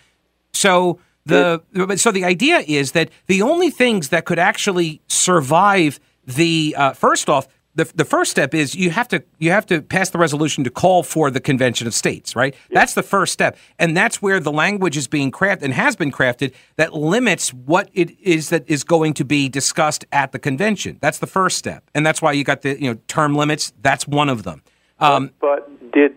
So 0.54 1.00
the 1.26 1.62
so 1.98 2.12
the 2.12 2.26
idea 2.26 2.64
is 2.68 2.94
that 2.94 3.10
the 3.28 3.42
only 3.42 3.70
things 3.70 4.10
that 4.10 4.26
could 4.26 4.40
actually 4.40 5.02
survive 5.08 6.00
the 6.26 6.76
uh, 6.78 6.94
first 6.94 7.30
off 7.30 7.48
the, 7.76 7.90
the 7.96 8.06
first 8.06 8.32
step 8.32 8.54
is 8.54 8.76
you 8.76 8.90
have 8.90 9.08
to 9.10 9.24
you 9.40 9.52
have 9.52 9.66
to 9.68 9.82
pass 9.82 10.10
the 10.10 10.18
resolution 10.18 10.64
to 10.64 10.70
call 10.70 11.04
for 11.04 11.32
the 11.32 11.40
convention 11.40 11.88
of 11.88 11.94
states 11.94 12.36
right? 12.36 12.56
That's 12.72 12.94
the 12.94 13.04
first 13.04 13.34
step. 13.34 13.58
And 13.80 13.96
that's 13.96 14.22
where 14.22 14.40
the 14.40 14.52
language 14.52 14.98
is 14.98 15.08
being 15.08 15.32
crafted 15.32 15.64
and 15.64 15.74
has 15.74 15.96
been 15.96 16.12
crafted 16.12 16.54
that 16.76 16.94
limits 16.94 17.54
what 17.54 17.90
it 17.94 18.18
is 18.20 18.50
that 18.50 18.70
is 18.70 18.84
going 18.84 19.14
to 19.16 19.26
be 19.26 19.50
discussed 19.50 20.06
at 20.12 20.32
the 20.32 20.40
convention. 20.40 20.98
That's 21.02 21.20
the 21.20 21.28
first 21.28 21.58
step. 21.58 21.90
And 21.96 22.06
that's 22.06 22.22
why 22.22 22.34
you 22.34 22.44
got 22.44 22.62
the 22.62 22.82
you 22.82 22.92
know 22.92 23.00
term 23.08 23.36
limits. 23.36 23.74
That's 23.82 24.08
one 24.08 24.30
of 24.30 24.44
them. 24.44 24.64
Um, 25.00 25.32
but, 25.40 25.68
but, 25.68 25.92
did 25.92 26.16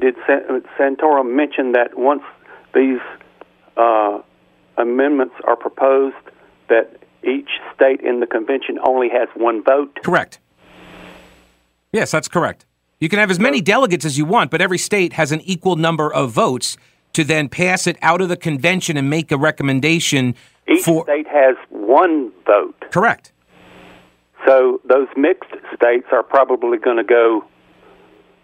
did 0.00 0.16
Santorum 0.78 1.34
mention 1.34 1.72
that 1.72 1.96
once 1.96 2.22
these 2.74 3.00
uh, 3.76 4.20
amendments 4.76 5.34
are 5.44 5.56
proposed 5.56 6.16
that 6.68 6.98
each 7.22 7.48
state 7.74 8.00
in 8.00 8.20
the 8.20 8.26
convention 8.26 8.78
only 8.84 9.08
has 9.08 9.28
one 9.34 9.62
vote? 9.62 9.98
Correct 10.02 10.40
Yes, 11.94 12.10
that's 12.10 12.26
correct. 12.26 12.66
You 12.98 13.08
can 13.08 13.20
have 13.20 13.30
as 13.30 13.38
many 13.38 13.60
delegates 13.60 14.04
as 14.04 14.18
you 14.18 14.24
want, 14.24 14.50
but 14.50 14.60
every 14.60 14.78
state 14.78 15.12
has 15.12 15.30
an 15.30 15.40
equal 15.42 15.76
number 15.76 16.12
of 16.12 16.32
votes 16.32 16.76
to 17.12 17.22
then 17.22 17.48
pass 17.48 17.86
it 17.86 17.96
out 18.02 18.20
of 18.20 18.28
the 18.28 18.36
convention 18.36 18.96
and 18.96 19.08
make 19.08 19.30
a 19.30 19.36
recommendation. 19.36 20.34
Each 20.66 20.84
for... 20.84 21.04
state 21.04 21.28
has 21.28 21.54
one 21.70 22.32
vote. 22.44 22.74
Correct. 22.90 23.30
So 24.44 24.80
those 24.84 25.06
mixed 25.16 25.50
states 25.76 26.06
are 26.10 26.24
probably 26.24 26.78
going 26.78 26.96
to 26.96 27.04
go. 27.04 27.44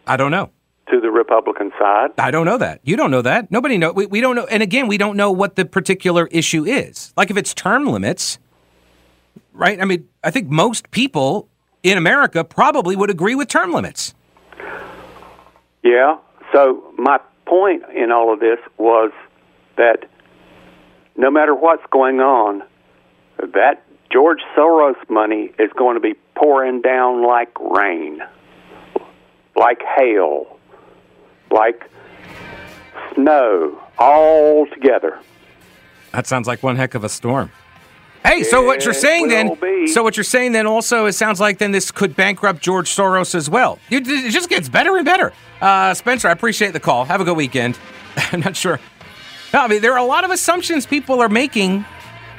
I 0.06 0.16
don't 0.16 0.30
know. 0.30 0.50
To 0.92 1.00
the 1.00 1.10
Republican 1.10 1.72
side. 1.76 2.10
I 2.18 2.30
don't 2.30 2.46
know 2.46 2.58
that. 2.58 2.80
You 2.84 2.96
don't 2.96 3.10
know 3.10 3.22
that. 3.22 3.50
Nobody 3.50 3.78
know. 3.78 3.92
We, 3.92 4.06
we 4.06 4.20
don't 4.20 4.36
know. 4.36 4.46
And 4.46 4.62
again, 4.62 4.86
we 4.86 4.96
don't 4.96 5.16
know 5.16 5.32
what 5.32 5.56
the 5.56 5.64
particular 5.64 6.28
issue 6.28 6.64
is. 6.64 7.12
Like 7.16 7.32
if 7.32 7.36
it's 7.36 7.52
term 7.52 7.86
limits, 7.86 8.38
right? 9.52 9.80
I 9.80 9.84
mean, 9.84 10.08
I 10.22 10.30
think 10.30 10.48
most 10.48 10.90
people 10.92 11.48
in 11.82 11.98
America 11.98 12.44
probably 12.44 12.96
would 12.96 13.10
agree 13.10 13.34
with 13.34 13.48
term 13.48 13.72
limits. 13.72 14.14
Yeah. 15.82 16.18
So 16.52 16.92
my 16.98 17.18
point 17.46 17.82
in 17.94 18.12
all 18.12 18.32
of 18.32 18.40
this 18.40 18.58
was 18.78 19.12
that 19.76 20.08
no 21.16 21.30
matter 21.30 21.54
what's 21.54 21.84
going 21.90 22.20
on, 22.20 22.62
that 23.38 23.82
George 24.12 24.40
Soros 24.56 24.96
money 25.08 25.52
is 25.58 25.70
going 25.76 25.94
to 25.94 26.00
be 26.00 26.14
pouring 26.34 26.82
down 26.82 27.24
like 27.24 27.50
rain, 27.60 28.22
like 29.56 29.80
hail, 29.96 30.58
like 31.50 31.88
snow, 33.14 33.80
all 33.98 34.66
together. 34.66 35.18
That 36.12 36.26
sounds 36.26 36.48
like 36.48 36.62
one 36.62 36.76
heck 36.76 36.94
of 36.94 37.04
a 37.04 37.08
storm. 37.08 37.52
Hey, 38.24 38.42
so 38.42 38.62
what 38.64 38.84
you're 38.84 38.94
saying 38.94 39.28
then? 39.28 39.54
Be. 39.54 39.86
So 39.86 40.02
what 40.02 40.16
you're 40.16 40.24
saying 40.24 40.52
then? 40.52 40.66
Also, 40.66 41.06
it 41.06 41.12
sounds 41.12 41.40
like 41.40 41.58
then 41.58 41.72
this 41.72 41.90
could 41.90 42.14
bankrupt 42.14 42.60
George 42.60 42.94
Soros 42.94 43.34
as 43.34 43.48
well. 43.48 43.78
It, 43.90 44.06
it 44.06 44.30
just 44.30 44.48
gets 44.48 44.68
better 44.68 44.96
and 44.96 45.04
better. 45.04 45.32
Uh, 45.60 45.94
Spencer, 45.94 46.28
I 46.28 46.32
appreciate 46.32 46.72
the 46.72 46.80
call. 46.80 47.04
Have 47.04 47.20
a 47.20 47.24
good 47.24 47.36
weekend. 47.36 47.78
I'm 48.32 48.40
not 48.40 48.56
sure. 48.56 48.78
No, 49.52 49.60
I 49.60 49.68
mean 49.68 49.82
there 49.82 49.92
are 49.92 49.98
a 49.98 50.04
lot 50.04 50.24
of 50.24 50.30
assumptions 50.30 50.86
people 50.86 51.20
are 51.20 51.28
making 51.28 51.84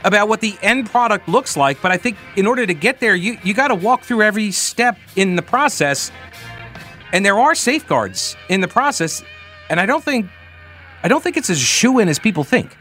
about 0.03 0.27
what 0.29 0.41
the 0.41 0.57
end 0.61 0.89
product 0.89 1.27
looks 1.27 1.57
like, 1.57 1.81
but 1.81 1.91
I 1.91 1.97
think 1.97 2.17
in 2.35 2.47
order 2.47 2.65
to 2.65 2.73
get 2.73 2.99
there, 2.99 3.15
you 3.15 3.37
you 3.43 3.53
got 3.53 3.67
to 3.67 3.75
walk 3.75 4.03
through 4.03 4.21
every 4.21 4.51
step 4.51 4.97
in 5.15 5.35
the 5.35 5.41
process, 5.41 6.11
and 7.11 7.25
there 7.25 7.39
are 7.39 7.53
safeguards 7.55 8.35
in 8.49 8.61
the 8.61 8.67
process, 8.67 9.23
and 9.69 9.79
I 9.79 9.85
don't 9.85 10.03
think 10.03 10.27
I 11.03 11.07
don't 11.07 11.23
think 11.23 11.37
it's 11.37 11.49
as 11.49 11.59
shoe 11.59 11.99
in 11.99 12.07
as 12.07 12.19
people 12.19 12.43
think. 12.43 12.77